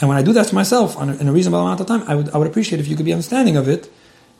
And 0.00 0.08
when 0.08 0.16
I 0.16 0.22
do 0.22 0.32
that 0.32 0.46
for 0.46 0.54
myself 0.54 0.96
a, 0.96 1.02
in 1.02 1.28
a 1.28 1.32
reasonable 1.32 1.60
amount 1.60 1.80
of 1.80 1.86
time, 1.86 2.04
I 2.06 2.14
would, 2.14 2.30
I 2.30 2.38
would 2.38 2.46
appreciate 2.46 2.80
if 2.80 2.88
you 2.88 2.96
could 2.96 3.04
be 3.04 3.12
understanding 3.12 3.56
of 3.56 3.68
it 3.68 3.92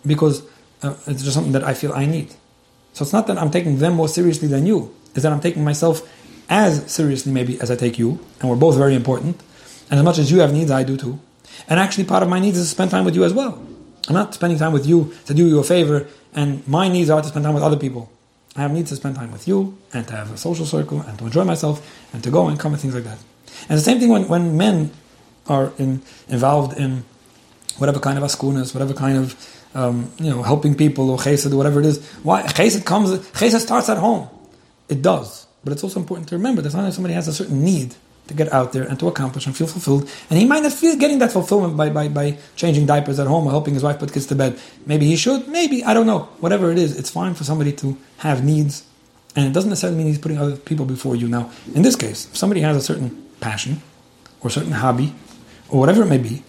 because 0.06 0.42
uh, 0.82 0.94
it's 1.06 1.22
just 1.22 1.34
something 1.34 1.52
that 1.52 1.64
I 1.64 1.74
feel 1.74 1.92
I 1.92 2.06
need. 2.06 2.30
So 2.92 3.02
it's 3.02 3.12
not 3.12 3.26
that 3.26 3.38
I'm 3.38 3.50
taking 3.50 3.78
them 3.78 3.94
more 3.94 4.08
seriously 4.08 4.46
than 4.46 4.66
you. 4.66 4.94
It's 5.14 5.22
that 5.22 5.32
I'm 5.32 5.40
taking 5.40 5.64
myself 5.64 6.08
as 6.48 6.90
seriously 6.92 7.32
maybe 7.32 7.60
as 7.60 7.70
I 7.70 7.76
take 7.76 7.98
you, 7.98 8.20
and 8.40 8.50
we're 8.50 8.56
both 8.56 8.76
very 8.76 8.94
important. 8.94 9.42
And 9.90 9.98
as 9.98 10.04
much 10.04 10.18
as 10.18 10.30
you 10.30 10.40
have 10.40 10.52
needs, 10.52 10.70
I 10.70 10.84
do 10.84 10.96
too. 10.96 11.18
And 11.68 11.80
actually, 11.80 12.04
part 12.04 12.22
of 12.22 12.28
my 12.28 12.38
needs 12.38 12.58
is 12.58 12.68
to 12.68 12.70
spend 12.70 12.90
time 12.90 13.04
with 13.04 13.14
you 13.14 13.24
as 13.24 13.32
well. 13.32 13.60
I'm 14.08 14.14
not 14.14 14.34
spending 14.34 14.58
time 14.58 14.72
with 14.72 14.86
you 14.86 15.14
to 15.26 15.34
do 15.34 15.46
you 15.46 15.58
a 15.58 15.64
favor, 15.64 16.06
and 16.34 16.66
my 16.66 16.88
needs 16.88 17.10
are 17.10 17.20
to 17.20 17.28
spend 17.28 17.44
time 17.44 17.54
with 17.54 17.62
other 17.62 17.76
people. 17.76 18.10
I 18.56 18.62
have 18.62 18.72
needs 18.72 18.90
to 18.90 18.96
spend 18.96 19.16
time 19.16 19.32
with 19.32 19.48
you, 19.48 19.76
and 19.92 20.06
to 20.08 20.14
have 20.14 20.32
a 20.32 20.36
social 20.36 20.66
circle, 20.66 21.00
and 21.00 21.18
to 21.18 21.26
enjoy 21.26 21.44
myself, 21.44 21.84
and 22.12 22.22
to 22.22 22.30
go 22.30 22.48
and 22.48 22.58
come 22.58 22.72
and 22.72 22.80
things 22.80 22.94
like 22.94 23.04
that. 23.04 23.18
And 23.68 23.78
the 23.78 23.82
same 23.82 23.98
thing 23.98 24.10
when, 24.10 24.28
when 24.28 24.56
men 24.56 24.92
are 25.48 25.72
in, 25.78 26.02
involved 26.28 26.78
in 26.78 27.04
whatever 27.78 27.98
kind 27.98 28.18
of 28.18 28.24
askunas, 28.24 28.74
whatever 28.74 28.94
kind 28.94 29.18
of 29.18 29.66
um, 29.74 30.10
you 30.18 30.30
know 30.30 30.42
helping 30.42 30.74
people 30.74 31.10
or 31.10 31.18
chesed 31.18 31.52
or 31.52 31.56
whatever 31.56 31.80
it 31.80 31.86
is. 31.86 32.04
Why 32.22 32.42
chesed 32.42 32.84
comes? 32.84 33.10
Chesed 33.30 33.60
starts 33.60 33.88
at 33.88 33.98
home. 33.98 34.28
It 34.88 35.02
does, 35.02 35.46
but 35.64 35.72
it's 35.72 35.82
also 35.82 36.00
important 36.00 36.28
to 36.28 36.36
remember 36.36 36.62
that 36.62 36.70
sometimes 36.70 36.94
somebody 36.94 37.14
has 37.14 37.26
a 37.26 37.32
certain 37.32 37.64
need 37.64 37.94
to 38.26 38.34
get 38.34 38.52
out 38.52 38.72
there 38.72 38.84
and 38.84 38.98
to 38.98 39.08
accomplish 39.08 39.46
and 39.46 39.56
feel 39.56 39.66
fulfilled. 39.66 40.10
And 40.30 40.38
he 40.38 40.46
might 40.46 40.62
not 40.62 40.72
feel 40.72 40.96
getting 40.96 41.18
that 41.18 41.32
fulfillment 41.32 41.76
by, 41.76 41.90
by, 41.90 42.08
by 42.08 42.38
changing 42.56 42.86
diapers 42.86 43.18
at 43.18 43.26
home 43.26 43.46
or 43.46 43.50
helping 43.50 43.74
his 43.74 43.82
wife 43.82 43.98
put 43.98 44.12
kids 44.12 44.26
to 44.26 44.34
bed. 44.34 44.58
Maybe 44.86 45.06
he 45.06 45.16
should, 45.16 45.46
maybe, 45.48 45.84
I 45.84 45.92
don't 45.94 46.06
know. 46.06 46.20
Whatever 46.40 46.70
it 46.72 46.78
is, 46.78 46.98
it's 46.98 47.10
fine 47.10 47.34
for 47.34 47.44
somebody 47.44 47.72
to 47.72 47.96
have 48.18 48.44
needs. 48.44 48.84
And 49.36 49.46
it 49.46 49.52
doesn't 49.52 49.68
necessarily 49.68 49.98
mean 49.98 50.06
he's 50.06 50.18
putting 50.18 50.38
other 50.38 50.56
people 50.56 50.86
before 50.86 51.16
you. 51.16 51.28
Now, 51.28 51.50
in 51.74 51.82
this 51.82 51.96
case, 51.96 52.26
if 52.26 52.36
somebody 52.36 52.60
has 52.62 52.76
a 52.76 52.80
certain 52.80 53.26
passion 53.40 53.82
or 54.40 54.48
certain 54.48 54.72
hobby 54.72 55.14
or 55.68 55.80
whatever 55.80 56.02
it 56.02 56.06
may 56.06 56.18
be, 56.18 56.44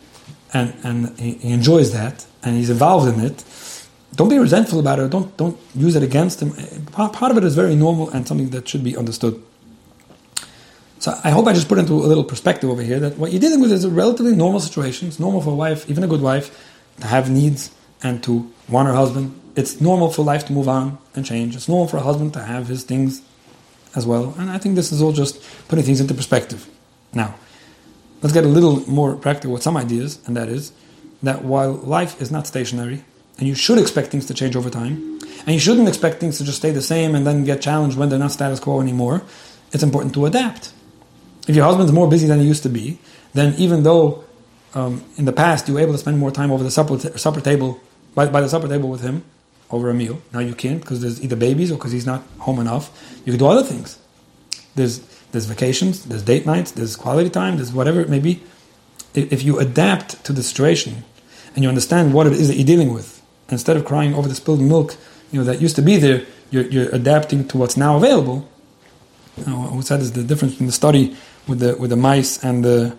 and, 0.54 0.74
and 0.84 1.20
he 1.20 1.52
enjoys 1.52 1.92
that 1.92 2.26
and 2.44 2.56
he's 2.56 2.70
involved 2.70 3.14
in 3.14 3.20
it, 3.26 3.44
don't 4.16 4.30
be 4.30 4.40
resentful 4.40 4.80
about 4.80 5.00
it. 5.00 5.10
Don't, 5.10 5.36
don't 5.36 5.60
use 5.76 5.96
it 5.96 6.04
against 6.04 6.42
him. 6.42 6.52
Part 6.92 7.32
of 7.32 7.38
it 7.38 7.44
is 7.44 7.56
very 7.56 7.76
normal 7.76 8.10
and 8.12 8.26
something 8.26 8.50
that 8.52 8.68
should 8.68 8.84
be 8.84 8.96
understood. 8.96 9.42
So 11.00 11.18
I 11.24 11.30
hope 11.30 11.46
I 11.48 11.54
just 11.54 11.68
put 11.68 11.78
into 11.78 11.94
a 11.94 12.08
little 12.08 12.24
perspective 12.24 12.70
over 12.70 12.82
here 12.82 13.00
that 13.00 13.18
what 13.18 13.32
you're 13.32 13.42
dealing 13.42 13.62
with 13.62 13.72
is 13.72 13.84
a 13.84 13.90
relatively 13.90 14.36
normal 14.36 14.60
situation. 14.60 15.08
It's 15.08 15.20
normal 15.20 15.42
for 15.42 15.52
a 15.52 15.56
wife, 15.56 15.90
even 15.90 16.04
a 16.04 16.08
good 16.08 16.22
wife, 16.22 16.74
to 17.02 17.08
have 17.08 17.30
needs 17.30 17.72
and 18.02 18.24
to 18.24 18.52
want 18.70 18.88
her 18.88 18.94
husband. 18.94 19.40
It's 19.56 19.80
normal 19.80 20.10
for 20.10 20.24
life 20.24 20.46
to 20.48 20.54
move 20.54 20.68
on 20.68 20.98
and 21.16 21.26
change. 21.26 21.56
It's 21.56 21.68
normal 21.68 21.88
for 21.88 21.98
a 21.98 22.02
husband 22.02 22.34
to 22.34 22.44
have 22.44 22.68
his 22.68 22.84
things 22.84 23.22
as 23.96 24.06
well. 24.06 24.36
And 24.38 24.50
I 24.50 24.58
think 24.58 24.76
this 24.76 24.92
is 24.92 25.02
all 25.02 25.12
just 25.12 25.42
putting 25.68 25.86
things 25.86 26.02
into 26.02 26.14
perspective. 26.14 26.68
Now, 27.14 27.36
let's 28.22 28.34
get 28.34 28.44
a 28.44 28.50
little 28.50 28.88
more 28.90 29.16
practical 29.16 29.54
with 29.54 29.64
some 29.64 29.78
ideas, 29.78 30.20
and 30.26 30.36
that 30.36 30.50
is 30.50 30.74
that 31.24 31.44
while 31.44 31.74
life 31.74 32.22
is 32.22 32.32
not 32.32 32.48
stationary, 32.48 33.04
and 33.38 33.48
you 33.48 33.56
should 33.56 33.78
expect 33.78 34.10
things 34.12 34.26
to 34.28 34.34
change 34.34 34.56
over 34.56 34.70
time, 34.70 35.20
and 35.46 35.54
you 35.54 35.60
shouldn't 35.60 35.88
expect 35.88 36.20
things 36.20 36.38
to 36.38 36.44
just 36.44 36.58
stay 36.58 36.72
the 36.72 36.82
same 36.82 37.16
and 37.16 37.26
then 37.26 37.44
get 37.44 37.62
challenged 37.62 37.98
when 37.98 38.10
they're 38.10 38.20
not 38.20 38.32
status 38.32 38.60
quo 38.60 38.82
anymore, 38.82 39.24
it's 39.72 39.84
important 39.84 40.14
to 40.14 40.26
adapt. 40.26 40.72
If 41.48 41.56
your 41.56 41.66
husband's 41.66 41.92
more 41.92 42.10
busy 42.10 42.28
than 42.28 42.40
he 42.40 42.46
used 42.46 42.64
to 42.64 42.70
be, 42.70 42.98
then 43.34 43.54
even 43.56 43.84
though 43.84 44.24
um, 44.74 45.04
in 45.18 45.26
the 45.26 45.32
past 45.32 45.68
you 45.68 45.76
were 45.76 45.80
able 45.80 45.94
to 45.94 45.98
spend 45.98 46.18
more 46.18 46.32
time 46.32 46.52
over 46.52 46.64
the 46.64 46.72
supper, 46.72 46.98
t- 46.98 47.18
supper 47.18 47.42
table, 47.42 47.80
by, 48.14 48.28
by 48.28 48.42
the 48.42 48.50
supper 48.50 48.68
table 48.68 48.90
with 48.90 49.02
him, 49.02 49.24
over 49.72 49.90
a 49.90 49.94
meal, 49.94 50.22
now 50.32 50.40
you 50.40 50.54
can't 50.54 50.80
because 50.80 51.02
there's 51.02 51.24
either 51.24 51.36
babies 51.36 51.72
or 51.72 51.76
because 51.76 51.92
he's 51.92 52.06
not 52.06 52.24
home 52.40 52.60
enough. 52.60 52.92
You 53.26 53.32
can 53.32 53.40
do 53.40 53.48
other 53.48 53.64
things. 53.64 54.00
There's, 54.76 55.00
there's 55.32 55.46
vacations, 55.46 56.06
there's 56.06 56.22
date 56.22 56.46
nights, 56.46 56.72
there's 56.72 56.96
quality 56.96 57.30
time, 57.30 57.56
there's 57.56 57.74
whatever 57.74 58.00
it 58.00 58.10
may 58.10 58.20
be. 58.20 58.44
If 59.14 59.44
you 59.44 59.60
adapt 59.60 60.24
to 60.26 60.34
the 60.34 60.44
situation 60.44 61.04
and 61.56 61.64
you 61.64 61.70
understand 61.70 62.14
what 62.14 62.28
it 62.28 62.34
is 62.34 62.48
that 62.50 62.56
you're 62.56 62.66
dealing 62.66 62.94
with, 62.94 63.22
instead 63.50 63.78
of 63.78 63.86
crying 63.86 64.14
over 64.14 64.28
the 64.28 64.36
spilled 64.36 64.62
milk, 64.62 64.98
you 65.32 65.40
know 65.40 65.46
that 65.46 65.62
used 65.62 65.76
to 65.78 65.82
be 65.82 65.98
there, 65.98 66.26
you're, 66.52 66.66
you're 66.66 66.90
adapting 66.90 67.48
to 67.48 67.58
what's 67.58 67.78
now 67.78 67.98
available. 67.98 68.48
You 69.38 69.46
know, 69.46 69.60
what 69.62 69.86
said 69.86 70.02
is 70.02 70.14
the 70.14 70.24
difference 70.24 70.60
in 70.60 70.66
the 70.66 70.72
study 70.72 71.18
with 71.48 71.60
the 71.60 71.76
with 71.78 71.90
the 71.90 71.96
mice 71.96 72.44
and 72.44 72.64
the 72.64 72.98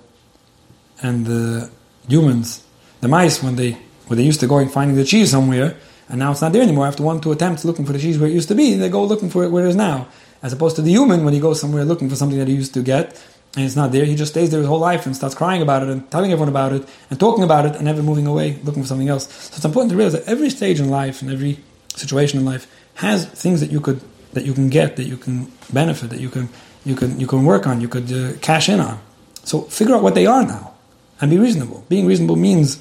and 1.03 1.27
the 1.27 1.71
humans. 2.09 2.65
The 3.01 3.09
mice 3.09 3.43
when 3.43 3.57
they 3.57 3.73
when 4.07 4.19
they 4.19 4.25
used 4.25 4.41
to 4.41 4.47
go 4.47 4.59
and 4.59 4.71
finding 4.71 4.97
the 4.97 5.05
cheese 5.05 5.31
somewhere, 5.31 5.77
and 6.09 6.19
now 6.19 6.33
it's 6.33 6.41
not 6.41 6.53
there 6.53 6.63
anymore. 6.63 6.87
After 6.87 7.03
one 7.03 7.21
two 7.21 7.33
attempts 7.33 7.65
looking 7.65 7.85
for 7.85 7.93
the 7.93 7.99
cheese 7.99 8.19
where 8.19 8.29
it 8.29 8.35
used 8.35 8.49
to 8.49 8.55
be, 8.55 8.75
they 8.75 8.89
go 8.89 9.05
looking 9.05 9.31
for 9.31 9.45
it 9.45 9.51
where 9.51 9.67
it 9.67 9.71
is 9.71 9.77
now. 9.77 10.09
As 10.43 10.53
opposed 10.53 10.77
to 10.77 10.83
the 10.83 10.91
human 10.91 11.25
when 11.25 11.35
he 11.35 11.41
goes 11.41 11.61
somewhere 11.61 11.85
looking 11.85 12.09
for 12.09 12.17
something 12.17 12.39
that 12.39 12.49
he 12.49 12.55
used 12.55 12.75
to 12.75 12.83
get, 12.83 13.21
and 13.57 13.65
it's 13.65 13.75
not 13.75 13.91
there, 13.91 14.05
he 14.05 14.15
just 14.15 14.33
stays 14.33 14.51
there 14.51 14.61
his 14.61 14.69
whole 14.69 14.79
life 14.79 15.07
and 15.07 15.17
starts 15.17 15.35
crying 15.35 15.63
about 15.63 15.83
it 15.83 15.89
and 15.89 16.09
telling 16.11 16.31
everyone 16.31 16.51
about 16.51 16.73
it 16.73 16.87
and 17.11 17.19
talking 17.19 17.43
about 17.43 17.65
it 17.65 17.75
and 17.75 17.85
never 17.85 18.03
moving 18.03 18.27
away, 18.27 18.59
looking 18.63 18.83
for 18.83 18.89
something 18.89 19.09
else. 19.09 19.27
So 19.33 19.57
it's 19.57 19.65
important 19.65 19.91
to 19.91 19.97
realize 19.97 20.13
that 20.13 20.29
every 20.29 20.51
stage 20.51 20.79
in 20.79 20.91
life 20.91 21.23
and 21.23 21.33
every 21.33 21.59
situation 21.95 22.39
in 22.39 22.45
life 22.45 22.67
has 22.97 23.25
things 23.27 23.61
that 23.61 23.71
you 23.71 23.81
could 23.81 24.01
that 24.35 24.45
you 24.45 24.53
can 24.53 24.69
get, 24.69 24.97
that 24.97 25.05
you 25.05 25.17
can 25.17 25.51
benefit, 25.73 26.11
that 26.11 26.21
you 26.21 26.29
can 26.29 26.51
you 26.87 26.95
can 26.95 27.19
you 27.21 27.27
can 27.27 27.45
work 27.45 27.67
on, 27.67 27.81
you 27.81 27.89
could 27.89 28.11
uh, 28.13 28.39
cash 28.41 28.69
in 28.69 28.81
on. 28.81 28.99
So 29.45 29.63
figure 29.63 29.95
out 29.95 30.03
what 30.03 30.15
they 30.15 30.27
are 30.27 30.45
now, 30.47 30.75
and 31.21 31.31
be 31.31 31.39
reasonable. 31.39 31.85
Being 31.89 32.07
reasonable 32.07 32.37
means 32.37 32.81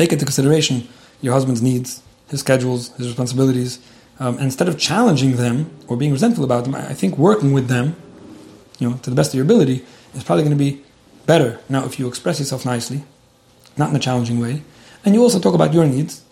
take 0.00 0.12
into 0.12 0.24
consideration 0.24 0.88
your 1.20 1.34
husband's 1.34 1.60
needs, 1.60 2.00
his 2.28 2.40
schedules, 2.40 2.96
his 2.96 3.08
responsibilities. 3.08 3.80
Um, 4.20 4.38
instead 4.38 4.68
of 4.68 4.78
challenging 4.78 5.36
them 5.36 5.70
or 5.86 5.96
being 5.96 6.12
resentful 6.12 6.44
about 6.44 6.64
them, 6.64 6.74
I 6.74 6.94
think 6.94 7.16
working 7.18 7.52
with 7.52 7.68
them, 7.68 7.94
you 8.78 8.90
know, 8.90 8.96
to 8.96 9.10
the 9.10 9.16
best 9.16 9.30
of 9.30 9.34
your 9.34 9.44
ability, 9.44 9.84
is 10.14 10.24
probably 10.24 10.42
going 10.42 10.58
to 10.58 10.64
be 10.64 10.82
better. 11.24 11.60
Now, 11.68 11.84
if 11.84 12.00
you 12.00 12.08
express 12.08 12.40
yourself 12.40 12.64
nicely, 12.64 13.04
not 13.76 13.90
in 13.90 13.96
a 13.96 14.00
challenging 14.00 14.40
way, 14.40 14.62
and 15.04 15.14
you 15.14 15.22
also 15.22 15.38
talk 15.38 15.54
about 15.54 15.72
your 15.72 15.86
needs, 15.86 16.22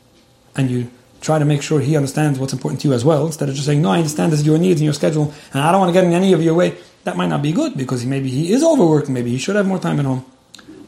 and 0.56 0.68
you 0.68 0.90
try 1.26 1.40
to 1.40 1.44
make 1.44 1.60
sure 1.60 1.80
he 1.80 1.96
understands 1.96 2.38
what's 2.38 2.52
important 2.52 2.80
to 2.80 2.88
you 2.88 2.94
as 2.94 3.04
well, 3.04 3.26
instead 3.26 3.48
of 3.48 3.54
just 3.54 3.66
saying, 3.66 3.82
no, 3.82 3.90
I 3.90 3.98
understand 3.98 4.32
this 4.32 4.40
is 4.40 4.46
your 4.46 4.58
needs 4.58 4.80
and 4.80 4.84
your 4.84 4.94
schedule, 4.94 5.34
and 5.52 5.60
I 5.60 5.72
don't 5.72 5.80
want 5.80 5.90
to 5.90 5.92
get 5.92 6.04
in 6.04 6.12
any 6.12 6.32
of 6.32 6.40
your 6.40 6.54
way. 6.54 6.78
That 7.02 7.16
might 7.16 7.26
not 7.26 7.42
be 7.42 7.52
good 7.52 7.76
because 7.76 8.06
maybe 8.06 8.30
he 8.30 8.52
is 8.52 8.62
overworking, 8.62 9.12
maybe 9.12 9.30
he 9.30 9.38
should 9.38 9.56
have 9.56 9.66
more 9.66 9.80
time 9.80 9.98
at 9.98 10.06
home. 10.06 10.24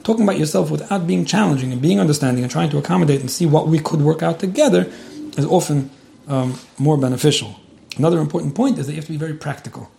Talking 0.05 0.22
about 0.22 0.38
yourself 0.38 0.70
without 0.70 1.07
being 1.07 1.24
challenging 1.24 1.72
and 1.72 1.83
being 1.83 1.98
understanding 1.98 2.44
and 2.44 2.51
trying 2.51 2.70
to 2.70 2.79
accommodate 2.79 3.20
and 3.20 3.31
see 3.31 3.46
what 3.46 3.66
we 3.66 3.79
could 3.81 4.01
work 4.01 4.22
out 4.22 4.38
together 4.38 4.90
is 5.37 5.44
often 5.44 5.90
um, 6.29 6.59
more 6.79 6.96
beneficial. 6.96 7.59
Another 7.96 8.20
important 8.20 8.55
point 8.55 8.79
is 8.79 8.87
that 8.87 8.92
you 8.92 8.98
have 8.98 9.07
to 9.07 9.12
be 9.12 9.18
very 9.18 9.35
practical. 9.35 9.90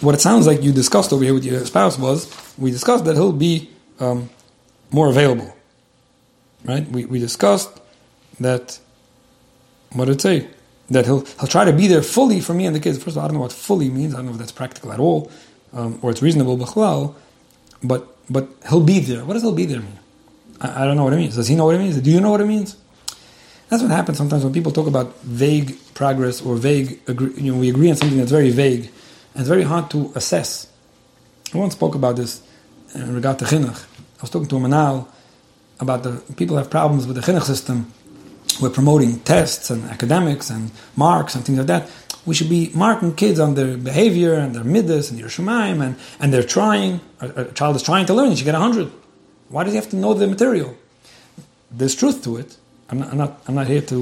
What 0.00 0.14
it 0.14 0.20
sounds 0.22 0.46
like 0.46 0.62
you 0.62 0.72
discussed 0.72 1.12
over 1.12 1.22
here 1.22 1.34
with 1.34 1.44
your 1.44 1.64
spouse 1.66 1.98
was 1.98 2.34
we 2.56 2.70
discussed 2.70 3.04
that 3.04 3.14
he'll 3.14 3.32
be 3.32 3.70
um, 4.00 4.30
more 4.90 5.08
available. 5.08 5.54
Right? 6.64 6.88
We, 6.88 7.04
we 7.04 7.18
discussed 7.18 7.70
that 8.40 8.80
what 9.94 10.06
did 10.06 10.16
it 10.16 10.20
say? 10.20 10.48
That 10.90 11.06
he'll 11.06 11.24
he'll 11.24 11.48
try 11.48 11.64
to 11.64 11.72
be 11.72 11.86
there 11.86 12.02
fully 12.02 12.40
for 12.40 12.52
me 12.52 12.66
and 12.66 12.76
the 12.76 12.80
kids. 12.80 12.98
First 12.98 13.16
of 13.16 13.18
all, 13.18 13.24
I 13.24 13.28
don't 13.28 13.36
know 13.36 13.40
what 13.40 13.52
fully 13.52 13.88
means. 13.88 14.12
I 14.14 14.18
don't 14.18 14.26
know 14.26 14.32
if 14.32 14.38
that's 14.38 14.52
practical 14.52 14.92
at 14.92 15.00
all, 15.00 15.30
um, 15.72 15.98
or 16.02 16.10
it's 16.10 16.20
reasonable. 16.20 16.56
But 17.82 18.06
but 18.28 18.48
he'll 18.68 18.84
be 18.84 18.98
there. 19.00 19.24
What 19.24 19.34
does 19.34 19.42
he'll 19.42 19.54
be 19.54 19.66
there 19.66 19.80
mean? 19.80 19.98
I, 20.60 20.82
I, 20.82 20.84
don't 20.84 20.96
know 20.96 21.04
what 21.04 21.12
it 21.12 21.16
means. 21.16 21.36
Does 21.36 21.48
he 21.48 21.54
know 21.54 21.66
what 21.66 21.74
it 21.74 21.78
means? 21.78 22.00
Do 22.00 22.10
you 22.10 22.20
know 22.20 22.30
what 22.30 22.40
it 22.40 22.46
means? 22.46 22.76
That's 23.68 23.82
what 23.82 23.90
happens 23.90 24.18
sometimes 24.18 24.44
when 24.44 24.52
people 24.52 24.72
talk 24.72 24.86
about 24.86 25.18
vague 25.22 25.76
progress 25.94 26.42
or 26.42 26.56
vague. 26.56 27.00
You 27.08 27.52
know, 27.52 27.58
we 27.58 27.70
agree 27.70 27.90
on 27.90 27.96
something 27.96 28.18
that's 28.18 28.30
very 28.30 28.50
vague, 28.50 28.84
and 29.32 29.40
it's 29.40 29.48
very 29.48 29.62
hard 29.62 29.90
to 29.90 30.12
assess. 30.14 30.68
I 31.52 31.58
once 31.58 31.74
spoke 31.74 31.94
about 31.94 32.16
this 32.16 32.42
in 32.94 33.14
regard 33.14 33.38
to 33.38 33.44
chinuch. 33.44 33.84
I 34.18 34.22
was 34.22 34.30
talking 34.30 34.48
to 34.48 34.56
a 34.56 34.60
manal 34.60 35.08
about 35.80 36.02
the 36.02 36.22
people 36.36 36.56
have 36.56 36.70
problems 36.70 37.06
with 37.06 37.16
the 37.16 37.22
chinuch 37.22 37.44
system 37.44 37.92
we're 38.60 38.70
promoting 38.70 39.20
tests 39.20 39.70
and 39.70 39.84
academics 39.84 40.50
and 40.50 40.70
marks 40.96 41.34
and 41.34 41.44
things 41.44 41.58
like 41.58 41.66
that. 41.68 41.90
We 42.26 42.34
should 42.34 42.48
be 42.48 42.70
marking 42.74 43.14
kids 43.14 43.38
on 43.38 43.54
their 43.54 43.76
behavior 43.76 44.34
and 44.34 44.54
their 44.54 44.64
midas 44.64 45.10
and 45.10 45.20
shemaim 45.20 45.82
and, 45.84 45.96
and 46.20 46.32
they're 46.32 46.42
trying. 46.42 47.00
A, 47.20 47.28
a, 47.42 47.44
child 47.52 47.76
is 47.76 47.82
trying 47.82 48.06
to 48.06 48.14
learn, 48.14 48.30
he 48.30 48.36
should 48.36 48.44
get 48.44 48.54
100. 48.54 48.90
Why 49.48 49.64
does 49.64 49.72
he 49.72 49.76
have 49.76 49.90
to 49.90 49.96
know 49.96 50.14
the 50.14 50.26
material? 50.26 50.74
There's 51.70 51.94
truth 51.94 52.24
to 52.24 52.36
it. 52.38 52.56
I'm 52.88 52.98
not, 52.98 53.10
I'm 53.10 53.18
not, 53.18 53.42
I'm 53.48 53.54
not 53.54 53.66
here 53.66 53.82
to, 53.82 53.94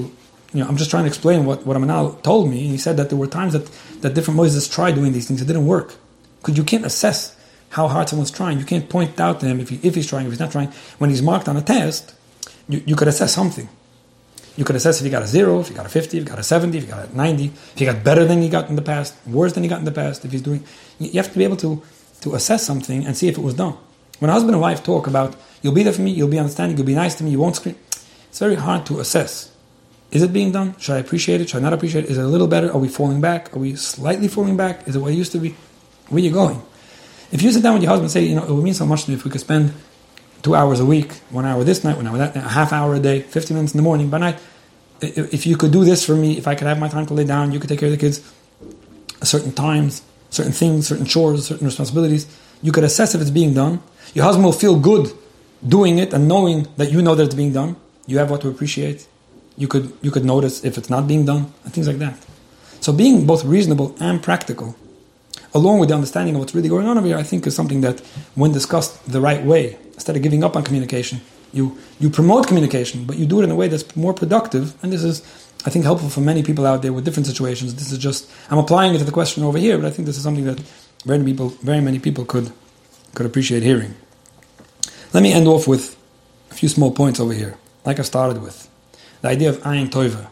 you 0.52 0.60
know, 0.60 0.68
I'm 0.68 0.76
just 0.76 0.90
trying 0.90 1.04
to 1.04 1.08
explain 1.08 1.46
what, 1.46 1.66
what 1.66 1.76
Amanal 1.76 2.22
told 2.22 2.48
me. 2.48 2.68
He 2.68 2.78
said 2.78 2.96
that 2.98 3.08
there 3.08 3.18
were 3.18 3.26
times 3.26 3.54
that, 3.54 3.66
that 4.02 4.14
different 4.14 4.36
Moses 4.36 4.68
tried 4.68 4.94
doing 4.94 5.12
these 5.12 5.26
things, 5.26 5.42
it 5.42 5.46
didn't 5.46 5.66
work. 5.66 5.94
Because 6.38 6.56
you 6.56 6.64
can't 6.64 6.84
assess 6.84 7.36
how 7.70 7.88
hard 7.88 8.08
someone's 8.08 8.30
trying. 8.30 8.58
You 8.58 8.64
can't 8.64 8.88
point 8.88 9.18
out 9.18 9.40
to 9.40 9.46
him 9.46 9.58
if, 9.58 9.70
he, 9.70 9.80
if 9.82 9.94
he's 9.94 10.06
trying, 10.06 10.26
if 10.26 10.32
he's 10.32 10.40
not 10.40 10.52
trying. 10.52 10.68
When 10.98 11.10
he's 11.10 11.22
marked 11.22 11.48
on 11.48 11.56
a 11.56 11.62
test, 11.62 12.14
you, 12.68 12.82
you 12.86 12.96
could 12.96 13.08
assess 13.08 13.32
something. 13.32 13.68
You 14.56 14.64
could 14.64 14.76
assess 14.76 15.00
if 15.00 15.04
you 15.04 15.10
got 15.10 15.22
a 15.22 15.26
zero, 15.26 15.60
if 15.60 15.70
you 15.70 15.74
got 15.74 15.86
a 15.86 15.88
50, 15.88 16.18
if 16.18 16.24
you 16.24 16.28
got 16.28 16.38
a 16.38 16.42
70, 16.42 16.76
if 16.76 16.84
you 16.84 16.90
got 16.90 17.08
a 17.08 17.16
90, 17.16 17.44
if 17.46 17.80
you 17.80 17.86
got 17.86 18.04
better 18.04 18.24
than 18.24 18.42
you 18.42 18.50
got 18.50 18.68
in 18.68 18.76
the 18.76 18.82
past, 18.82 19.14
worse 19.26 19.54
than 19.54 19.64
you 19.64 19.70
got 19.70 19.78
in 19.78 19.86
the 19.86 19.92
past, 19.92 20.24
if 20.24 20.32
he's 20.32 20.42
doing. 20.42 20.62
You 20.98 21.20
have 21.22 21.32
to 21.32 21.38
be 21.38 21.44
able 21.44 21.56
to, 21.58 21.82
to 22.20 22.34
assess 22.34 22.64
something 22.64 23.06
and 23.06 23.16
see 23.16 23.28
if 23.28 23.38
it 23.38 23.42
was 23.42 23.54
done. 23.54 23.76
When 24.18 24.28
a 24.28 24.32
husband 24.34 24.54
and 24.54 24.60
wife 24.60 24.84
talk 24.84 25.06
about, 25.06 25.34
you'll 25.62 25.74
be 25.74 25.82
there 25.82 25.92
for 25.92 26.02
me, 26.02 26.10
you'll 26.10 26.28
be 26.28 26.38
understanding, 26.38 26.76
you'll 26.76 26.86
be 26.86 26.94
nice 26.94 27.14
to 27.16 27.24
me, 27.24 27.30
you 27.30 27.38
won't 27.38 27.56
scream, 27.56 27.76
it's 28.28 28.38
very 28.38 28.56
hard 28.56 28.84
to 28.86 29.00
assess. 29.00 29.50
Is 30.10 30.22
it 30.22 30.32
being 30.32 30.52
done? 30.52 30.76
Should 30.78 30.96
I 30.96 30.98
appreciate 30.98 31.40
it? 31.40 31.48
Should 31.48 31.56
I 31.58 31.60
not 31.60 31.72
appreciate 31.72 32.04
it? 32.04 32.10
Is 32.10 32.18
it 32.18 32.24
a 32.24 32.28
little 32.28 32.46
better? 32.46 32.70
Are 32.70 32.78
we 32.78 32.88
falling 32.88 33.22
back? 33.22 33.56
Are 33.56 33.58
we 33.58 33.76
slightly 33.76 34.28
falling 34.28 34.58
back? 34.58 34.86
Is 34.86 34.94
it 34.94 34.98
what 34.98 35.12
it 35.12 35.16
used 35.16 35.32
to 35.32 35.38
be? 35.38 35.56
Where 36.10 36.20
are 36.20 36.24
you 36.24 36.30
going? 36.30 36.60
If 37.32 37.40
you 37.40 37.50
sit 37.50 37.62
down 37.62 37.74
with 37.74 37.82
your 37.82 37.88
husband 37.88 38.04
and 38.04 38.12
say, 38.12 38.24
you 38.24 38.34
know, 38.34 38.44
it 38.44 38.50
would 38.50 38.62
mean 38.62 38.74
so 38.74 38.84
much 38.84 39.04
to 39.04 39.10
me 39.10 39.16
if 39.16 39.24
we 39.24 39.30
could 39.30 39.40
spend 39.40 39.72
two 40.42 40.54
hours 40.54 40.80
a 40.80 40.84
week, 40.84 41.12
one 41.30 41.44
hour 41.44 41.64
this 41.64 41.84
night, 41.84 41.96
one 41.96 42.06
hour 42.06 42.18
that, 42.18 42.36
a 42.36 42.40
half 42.40 42.72
hour 42.72 42.94
a 42.94 43.00
day, 43.00 43.20
50 43.20 43.54
minutes 43.54 43.72
in 43.72 43.78
the 43.78 43.82
morning, 43.82 44.10
by 44.10 44.18
night, 44.18 44.38
if 45.00 45.46
you 45.46 45.56
could 45.56 45.72
do 45.72 45.84
this 45.84 46.04
for 46.04 46.14
me, 46.14 46.38
if 46.38 46.46
I 46.46 46.54
could 46.54 46.66
have 46.66 46.78
my 46.78 46.88
time 46.88 47.06
to 47.06 47.14
lay 47.14 47.24
down, 47.24 47.52
you 47.52 47.58
could 47.58 47.68
take 47.68 47.80
care 47.80 47.88
of 47.88 47.92
the 47.92 47.98
kids 47.98 48.22
certain 49.22 49.52
times, 49.52 50.02
certain 50.30 50.52
things, 50.52 50.86
certain 50.86 51.06
chores, 51.06 51.46
certain 51.46 51.66
responsibilities. 51.66 52.26
You 52.62 52.72
could 52.72 52.84
assess 52.84 53.14
if 53.14 53.20
it's 53.20 53.30
being 53.30 53.54
done. 53.54 53.82
Your 54.14 54.24
husband 54.24 54.44
will 54.44 54.52
feel 54.52 54.78
good 54.78 55.12
doing 55.66 55.98
it 55.98 56.12
and 56.12 56.28
knowing 56.28 56.68
that 56.76 56.90
you 56.90 57.02
know 57.02 57.14
that 57.14 57.24
it's 57.24 57.34
being 57.34 57.52
done. 57.52 57.76
You 58.06 58.18
have 58.18 58.30
what 58.30 58.40
to 58.42 58.48
appreciate. 58.48 59.06
You 59.56 59.68
could 59.68 59.92
you 60.02 60.10
could 60.10 60.24
notice 60.24 60.64
if 60.64 60.78
it's 60.78 60.90
not 60.90 61.06
being 61.06 61.24
done 61.24 61.52
and 61.64 61.72
things 61.72 61.86
like 61.86 61.98
that. 61.98 62.18
So 62.80 62.92
being 62.92 63.26
both 63.26 63.44
reasonable 63.44 63.94
and 64.00 64.22
practical, 64.22 64.76
along 65.54 65.78
with 65.78 65.88
the 65.88 65.94
understanding 65.94 66.34
of 66.34 66.40
what's 66.40 66.54
really 66.54 66.68
going 66.68 66.86
on 66.86 66.98
over 66.98 67.06
here, 67.06 67.18
I 67.18 67.22
think 67.22 67.46
is 67.46 67.54
something 67.54 67.80
that, 67.82 68.00
when 68.34 68.52
discussed 68.52 69.10
the 69.10 69.20
right 69.20 69.44
way, 69.44 69.78
instead 70.02 70.16
of 70.16 70.22
giving 70.22 70.42
up 70.42 70.56
on 70.56 70.64
communication, 70.64 71.20
you 71.52 71.78
you 72.00 72.10
promote 72.10 72.48
communication, 72.48 73.04
but 73.04 73.16
you 73.16 73.24
do 73.24 73.40
it 73.40 73.44
in 73.44 73.52
a 73.52 73.54
way 73.54 73.68
that's 73.68 73.94
more 73.94 74.12
productive. 74.12 74.74
And 74.82 74.92
this 74.92 75.04
is, 75.04 75.22
I 75.64 75.70
think, 75.70 75.84
helpful 75.84 76.10
for 76.10 76.20
many 76.20 76.42
people 76.42 76.66
out 76.66 76.82
there 76.82 76.92
with 76.92 77.04
different 77.04 77.28
situations. 77.28 77.76
This 77.76 77.92
is 77.92 77.98
just 77.98 78.28
I'm 78.50 78.58
applying 78.58 78.94
it 78.94 78.98
to 78.98 79.04
the 79.04 79.12
question 79.20 79.44
over 79.44 79.58
here, 79.58 79.78
but 79.78 79.86
I 79.86 79.90
think 79.90 80.06
this 80.06 80.16
is 80.16 80.24
something 80.24 80.44
that 80.50 80.58
very 81.04 81.18
many 81.18 81.30
people, 81.32 81.50
very 81.62 81.80
many 81.80 82.00
people 82.00 82.24
could 82.24 82.50
could 83.14 83.26
appreciate 83.26 83.62
hearing. 83.62 83.94
Let 85.14 85.22
me 85.22 85.32
end 85.32 85.46
off 85.46 85.68
with 85.68 85.96
a 86.50 86.54
few 86.54 86.68
small 86.68 86.90
points 86.90 87.20
over 87.20 87.32
here, 87.32 87.54
like 87.84 88.00
I 88.00 88.02
started 88.02 88.42
with 88.42 88.68
the 89.20 89.28
idea 89.28 89.50
of 89.50 89.58
ayin 89.62 89.88
toiva. 89.88 90.26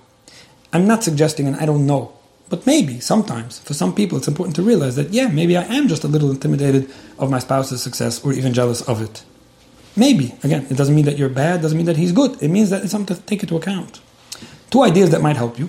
I'm 0.73 0.87
not 0.87 1.05
suggesting, 1.05 1.47
and 1.47 1.57
I 1.57 1.65
don't 1.67 1.87
know 1.87 2.13
but 2.51 2.67
maybe, 2.67 2.99
sometimes, 2.99 3.61
for 3.61 3.75
some 3.75 3.95
people, 3.95 4.19
it's 4.19 4.27
important 4.27 4.57
to 4.57 4.63
realize 4.63 4.97
that, 4.97 5.11
yeah, 5.11 5.29
maybe 5.29 5.57
I 5.57 5.63
am 5.63 5.87
just 5.87 6.03
a 6.03 6.09
little 6.09 6.33
intimidated 6.33 6.91
of 7.17 7.31
my 7.31 7.39
spouse's 7.39 7.81
success 7.81 8.25
or 8.25 8.33
even 8.33 8.53
jealous 8.53 8.83
of 8.83 9.01
it. 9.01 9.23
Maybe. 10.01 10.35
Again, 10.43 10.67
it 10.71 10.77
doesn't 10.79 10.95
mean 10.95 11.05
that 11.05 11.19
you're 11.19 11.29
bad, 11.29 11.61
doesn't 11.61 11.77
mean 11.77 11.91
that 11.91 11.99
he's 11.99 12.13
good. 12.21 12.43
It 12.43 12.49
means 12.49 12.71
that 12.71 12.81
it's 12.83 12.91
something 12.91 13.15
to 13.15 13.23
take 13.31 13.43
into 13.43 13.57
account. 13.57 14.01
Two 14.71 14.83
ideas 14.83 15.11
that 15.11 15.21
might 15.21 15.37
help 15.37 15.59
you. 15.59 15.69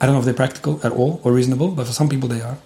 I 0.00 0.06
don't 0.06 0.14
know 0.14 0.20
if 0.20 0.24
they're 0.24 0.42
practical 0.44 0.80
at 0.82 0.92
all 0.92 1.20
or 1.22 1.30
reasonable, 1.30 1.68
but 1.76 1.86
for 1.86 1.92
some 1.92 2.08
people 2.08 2.30
they 2.30 2.40
are. 2.40 2.56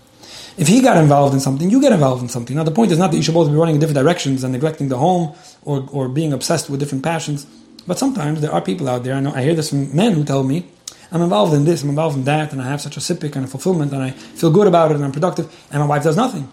If 0.57 0.69
he 0.69 0.81
got 0.81 0.97
involved 0.97 1.35
in 1.35 1.41
something, 1.41 1.69
you 1.71 1.81
get 1.81 1.91
involved 1.91 2.23
in 2.23 2.29
something. 2.29 2.55
Now, 2.55 2.63
the 2.63 2.71
point 2.71 2.93
is 2.93 2.99
not 2.99 3.11
that 3.11 3.17
you 3.17 3.25
should 3.25 3.35
both 3.35 3.51
be 3.51 3.57
running 3.57 3.75
in 3.75 3.81
different 3.81 3.99
directions 3.99 4.45
and 4.45 4.53
neglecting 4.53 4.89
the 4.91 4.99
home 4.99 5.35
or, 5.63 5.89
or 5.91 6.09
being 6.09 6.33
obsessed 6.33 6.71
with 6.71 6.79
different 6.79 7.03
passions. 7.03 7.49
But 7.89 7.99
sometimes 7.99 8.41
there 8.41 8.53
are 8.53 8.63
people 8.63 8.89
out 8.89 9.03
there, 9.03 9.15
I 9.15 9.21
know 9.21 9.33
I 9.35 9.43
hear 9.43 9.55
this 9.55 9.71
from 9.71 9.95
men 9.95 10.13
who 10.13 10.23
tell 10.23 10.45
me, 10.45 10.69
I'm 11.11 11.21
involved 11.21 11.53
in 11.53 11.65
this, 11.65 11.83
I'm 11.83 11.89
involved 11.89 12.17
in 12.17 12.25
that, 12.25 12.53
and 12.53 12.63
I 12.63 12.67
have 12.69 12.81
such 12.81 12.97
a 12.97 13.01
sipik 13.01 13.35
and 13.35 13.45
a 13.45 13.49
fulfillment, 13.49 13.93
and 13.93 14.03
I 14.09 14.11
feel 14.11 14.53
good 14.53 14.69
about 14.69 14.93
it, 14.93 14.95
and 14.95 15.05
I'm 15.05 15.13
productive, 15.13 15.53
and 15.73 15.81
my 15.81 15.87
wife 15.87 16.05
does 16.05 16.17
nothing. 16.17 16.47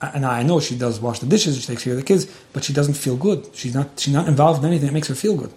And 0.00 0.24
I 0.24 0.42
know 0.44 0.60
she 0.60 0.76
does 0.76 1.00
wash 1.00 1.18
the 1.18 1.26
dishes, 1.26 1.60
she 1.60 1.66
takes 1.66 1.82
care 1.82 1.94
of 1.94 1.98
the 1.98 2.04
kids, 2.04 2.26
but 2.52 2.62
she 2.62 2.72
doesn't 2.72 2.94
feel 2.94 3.16
good. 3.16 3.48
She's 3.52 3.74
not, 3.74 3.98
she's 3.98 4.14
not 4.14 4.28
involved 4.28 4.62
in 4.62 4.68
anything 4.68 4.86
that 4.86 4.92
makes 4.92 5.08
her 5.08 5.14
feel 5.14 5.36
good. 5.36 5.52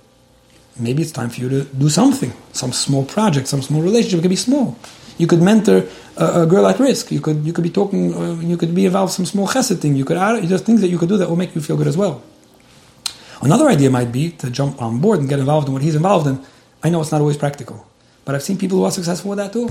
Maybe 0.79 1.03
it's 1.03 1.11
time 1.11 1.29
for 1.29 1.41
you 1.41 1.49
to 1.49 1.63
do 1.65 1.89
something, 1.89 2.33
some 2.53 2.71
small 2.71 3.05
project, 3.05 3.47
some 3.47 3.61
small 3.61 3.81
relationship. 3.81 4.19
It 4.19 4.21
could 4.23 4.29
be 4.29 4.35
small. 4.35 4.77
You 5.17 5.27
could 5.27 5.41
mentor 5.41 5.85
a, 6.17 6.41
a 6.41 6.45
girl 6.47 6.65
at 6.65 6.79
risk. 6.79 7.11
You 7.11 7.21
could, 7.21 7.45
you 7.45 7.53
could 7.53 7.63
be 7.63 7.69
talking, 7.69 8.15
uh, 8.15 8.39
you 8.41 8.57
could 8.57 8.73
be 8.73 8.85
involved 8.85 9.11
in 9.11 9.15
some 9.17 9.25
small 9.25 9.47
chesed 9.47 9.77
thing. 9.79 9.95
You 9.95 10.05
could, 10.05 10.17
add, 10.17 10.47
just 10.47 10.65
things 10.65 10.81
that 10.81 10.87
you 10.87 10.97
could 10.97 11.09
do 11.09 11.17
that 11.17 11.29
will 11.29 11.35
make 11.35 11.53
you 11.53 11.61
feel 11.61 11.77
good 11.77 11.87
as 11.87 11.97
well. 11.97 12.23
Another 13.41 13.67
idea 13.67 13.89
might 13.89 14.11
be 14.11 14.31
to 14.31 14.49
jump 14.49 14.81
on 14.81 14.99
board 14.99 15.19
and 15.19 15.29
get 15.29 15.39
involved 15.39 15.67
in 15.67 15.73
what 15.73 15.81
he's 15.83 15.95
involved 15.95 16.25
in. 16.27 16.43
I 16.83 16.89
know 16.89 17.01
it's 17.01 17.11
not 17.11 17.21
always 17.21 17.37
practical. 17.37 17.85
But 18.25 18.35
I've 18.35 18.43
seen 18.43 18.57
people 18.57 18.77
who 18.77 18.85
are 18.85 18.91
successful 18.91 19.29
with 19.29 19.37
that 19.37 19.53
too. 19.53 19.69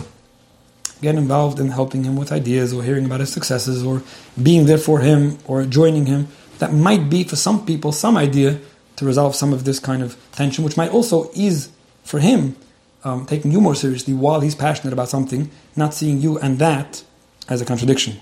Get 1.03 1.15
involved 1.15 1.59
in 1.59 1.69
helping 1.69 2.05
him 2.05 2.17
with 2.17 2.31
ideas 2.33 2.73
or 2.73 2.83
hearing 2.83 3.07
about 3.07 3.21
his 3.21 3.33
successes 3.33 3.83
or 3.83 4.03
being 4.41 4.67
there 4.67 4.79
for 4.79 5.01
him 5.01 5.39
or 5.47 5.65
joining 5.65 6.07
him. 6.07 6.29
That 6.59 6.73
might 6.73 7.09
be 7.09 7.25
for 7.25 7.37
some 7.37 7.65
people 7.65 7.93
some 7.93 8.17
idea 8.17 8.61
to 8.97 9.07
resolve 9.07 9.35
some 9.35 9.53
of 9.53 9.65
this 9.65 9.79
kind 9.79 10.03
of 10.03 10.17
tension, 10.33 10.63
which 10.63 10.77
might 10.77 10.91
also 10.91 11.31
ease 11.35 11.71
for 12.05 12.19
him 12.19 12.57
um, 13.03 13.25
taking 13.25 13.51
you 13.51 13.61
more 13.61 13.75
seriously 13.75 14.13
while 14.13 14.41
he's 14.41 14.55
passionate 14.55 14.93
about 14.93 15.09
something, 15.09 15.51
not 15.75 15.95
seeing 15.95 16.21
you 16.21 16.39
and 16.39 16.59
that 16.59 17.03
as 17.49 17.63
a 17.63 17.65
contradiction. 17.65 18.21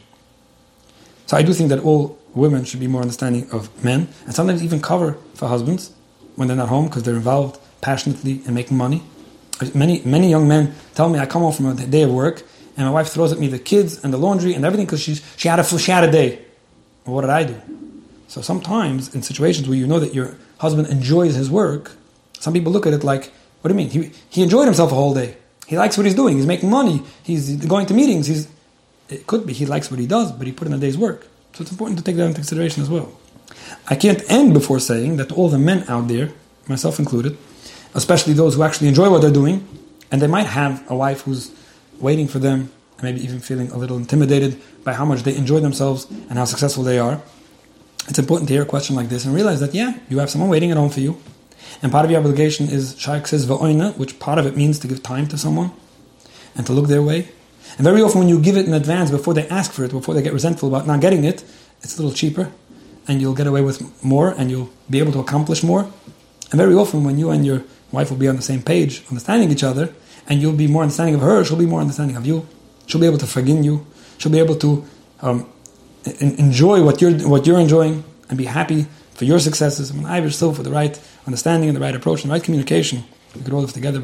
So 1.27 1.37
I 1.37 1.43
do 1.43 1.53
think 1.53 1.69
that 1.71 1.81
all 1.81 2.17
women 2.33 2.64
should 2.64 2.81
be 2.81 2.87
more 2.87 3.03
understanding 3.03 3.51
of 3.51 3.69
men 3.83 4.09
and 4.25 4.35
sometimes 4.35 4.62
even 4.62 4.81
cover 4.81 5.19
for 5.35 5.49
husbands 5.49 5.93
when 6.37 6.47
they're 6.47 6.57
not 6.57 6.69
home 6.69 6.87
because 6.87 7.03
they're 7.03 7.17
involved 7.17 7.61
passionately 7.81 8.41
in 8.47 8.55
making 8.55 8.77
money 8.77 9.03
Many 9.75 10.03
many 10.05 10.31
young 10.31 10.47
men 10.47 10.75
tell 10.95 11.09
me 11.09 11.19
I 11.19 11.27
come 11.27 11.43
home 11.43 11.53
from 11.53 11.67
a 11.67 11.75
day 11.75 12.03
of 12.03 12.12
work 12.12 12.45
and 12.79 12.87
my 12.87 12.93
wife 12.93 13.09
throws 13.09 13.33
at 13.33 13.41
me 13.41 13.49
the 13.49 13.59
kids 13.59 14.03
and 14.05 14.12
the 14.12 14.17
laundry 14.17 14.55
and 14.55 14.64
everything 14.64 14.87
because 14.87 15.03
she's 15.03 15.21
she 15.37 15.49
had 15.49 15.59
a 15.59 15.64
she 15.79 15.91
had 15.91 16.05
a 16.05 16.11
day. 16.11 16.38
Well, 17.05 17.17
what 17.17 17.23
did 17.23 17.31
I 17.31 17.43
do? 17.43 17.61
So 18.29 18.41
sometimes 18.41 19.14
in 19.14 19.23
situations 19.23 19.69
where 19.69 19.77
you 19.77 19.87
know 19.87 19.99
that 19.99 20.14
your 20.14 20.37
husband 20.59 20.87
enjoys 20.87 21.35
his 21.35 21.51
work, 21.51 21.91
some 22.38 22.53
people 22.53 22.71
look 22.71 22.87
at 22.87 22.93
it 22.93 23.03
like, 23.03 23.33
what 23.61 23.69
do 23.69 23.75
you 23.75 23.79
mean? 23.79 23.91
He 23.91 24.12
he 24.31 24.43
enjoyed 24.45 24.67
himself 24.67 24.93
a 24.93 24.95
whole 24.95 25.12
day. 25.12 25.37
He 25.67 25.77
likes 25.77 25.99
what 25.99 26.07
he's 26.07 26.14
doing. 26.14 26.37
He's 26.37 26.47
making 26.47 26.71
money. 26.71 27.03
He's 27.25 27.57
going 27.67 27.87
to 27.87 27.95
meetings. 27.95 28.29
He's 28.29 28.49
it 29.09 29.27
could 29.27 29.45
be 29.45 29.53
he 29.53 29.67
likes 29.67 29.91
what 29.91 29.99
he 29.99 30.07
does, 30.07 30.31
but 30.31 30.47
he 30.47 30.53
put 30.53 30.69
in 30.69 30.73
a 30.73 30.79
day's 30.79 30.97
work. 30.97 31.27
So 31.55 31.62
it's 31.62 31.73
important 31.73 31.99
to 31.99 32.05
take 32.05 32.14
that 32.17 32.27
into 32.27 32.37
consideration 32.37 32.85
as 32.85 32.88
well. 32.88 33.11
I 33.88 33.97
can't 33.97 34.23
end 34.31 34.55
before 34.55 34.79
saying 34.79 35.17
that 35.17 35.33
all 35.33 35.49
the 35.49 35.59
men 35.59 35.85
out 35.88 36.07
there, 36.07 36.31
myself 36.69 37.01
included, 37.01 37.37
especially 37.95 38.35
those 38.35 38.55
who 38.55 38.62
actually 38.62 38.87
enjoy 38.87 39.11
what 39.11 39.21
they're 39.21 39.33
doing, 39.33 39.67
and 40.12 40.23
they 40.23 40.29
might 40.29 40.47
have 40.47 40.88
a 40.88 40.95
wife 40.95 41.23
who's 41.23 41.51
waiting 42.01 42.29
for 42.29 42.39
them, 42.39 42.71
and 42.99 43.03
maybe 43.03 43.23
even 43.23 43.41
feeling 43.41 43.71
a 43.71 43.77
little 43.77 43.97
intimidated 43.97 44.61
by 44.85 44.93
how 44.93 45.05
much 45.05 45.23
they 45.23 45.37
enjoy 45.37 45.61
themselves 45.61 46.07
and 46.11 46.39
how 46.39 46.45
successful 46.45 46.83
they 46.83 46.99
are. 46.99 47.21
It's 48.09 48.19
important 48.19 48.49
to 48.49 48.55
hear 48.55 48.63
a 48.63 48.67
question 48.67 48.97
like 48.97 49.09
this 49.09 49.25
and 49.25 49.35
realize 49.35 49.61
that, 49.61 49.75
yeah, 49.75 49.99
you 50.09 50.19
have 50.19 50.31
someone 50.31 50.51
waiting 50.51 50.71
at 50.71 50.77
home 50.77 50.91
for 50.91 51.01
you. 51.01 51.21
And 51.83 51.93
part 51.93 52.05
of 52.05 52.11
your 52.11 52.21
obligation 52.21 52.69
is 52.69 52.99
Shaykh 52.99 53.27
says 53.27 53.47
va'oina, 53.47 53.97
which 53.97 54.19
part 54.19 54.39
of 54.39 54.47
it 54.47 54.57
means 54.57 54.79
to 54.81 54.89
give 54.89 55.03
time 55.03 55.27
to 55.29 55.39
someone 55.39 55.73
and 56.57 56.67
to 56.67 56.73
look 56.73 56.89
their 56.89 57.03
way. 57.03 57.29
And 57.77 57.85
very 57.85 58.01
often 58.01 58.21
when 58.21 58.29
you 58.29 58.41
give 58.41 58.57
it 58.57 58.67
in 58.67 58.73
advance 58.73 59.11
before 59.11 59.35
they 59.35 59.47
ask 59.49 59.73
for 59.73 59.85
it, 59.85 59.91
before 59.91 60.15
they 60.15 60.23
get 60.23 60.33
resentful 60.33 60.69
about 60.69 60.87
not 60.87 61.01
getting 61.01 61.25
it, 61.25 61.45
it's 61.83 61.99
a 61.99 62.03
little 62.03 62.17
cheaper 62.17 62.51
and 63.07 63.21
you'll 63.21 63.35
get 63.35 63.47
away 63.47 63.61
with 63.61 64.03
more 64.03 64.31
and 64.31 64.51
you'll 64.51 64.71
be 64.89 64.99
able 64.99 65.13
to 65.13 65.19
accomplish 65.19 65.63
more. 65.63 65.83
And 66.51 66.59
very 66.59 66.75
often 66.75 67.05
when 67.05 67.19
you 67.19 67.31
and 67.31 67.45
your 67.45 67.65
wife 67.93 68.11
will 68.11 68.19
be 68.19 68.29
on 68.29 68.37
the 68.37 68.43
same 68.43 68.63
page, 68.63 69.05
understanding 69.09 69.51
each 69.51 69.65
other, 69.65 69.95
and 70.29 70.41
you'll 70.41 70.53
be 70.53 70.67
more 70.67 70.83
understanding 70.83 71.14
of 71.14 71.23
her, 71.23 71.45
she'll 71.45 71.57
be 71.57 71.67
more 71.67 71.81
understanding 71.81 72.17
of 72.17 72.27
you. 72.27 72.47
She'll 72.87 73.01
be 73.01 73.07
able 73.07 73.19
to 73.19 73.27
forgive 73.27 73.64
you. 73.64 73.87
She'll 74.19 74.33
be 74.33 74.38
able 74.38 74.57
to 74.57 74.85
um, 75.21 75.51
enjoy 76.21 76.83
what 76.83 77.01
you're 77.01 77.12
what 77.29 77.47
you're 77.47 77.61
enjoying 77.61 78.05
and 78.29 78.38
be 78.38 78.45
happy 78.45 78.87
for 79.14 79.25
your 79.25 79.38
successes. 79.38 79.91
And 79.91 80.07
I 80.07 80.27
still 80.29 80.55
for 80.55 80.62
the 80.62 80.71
right 80.71 80.99
understanding 81.27 81.69
and 81.69 81.77
the 81.77 81.81
right 81.81 81.95
approach 81.95 82.23
and 82.23 82.31
the 82.31 82.35
right 82.35 82.43
communication, 82.43 83.05
we 83.35 83.43
could 83.43 83.53
all 83.53 83.61
live 83.61 83.73
together. 83.73 84.01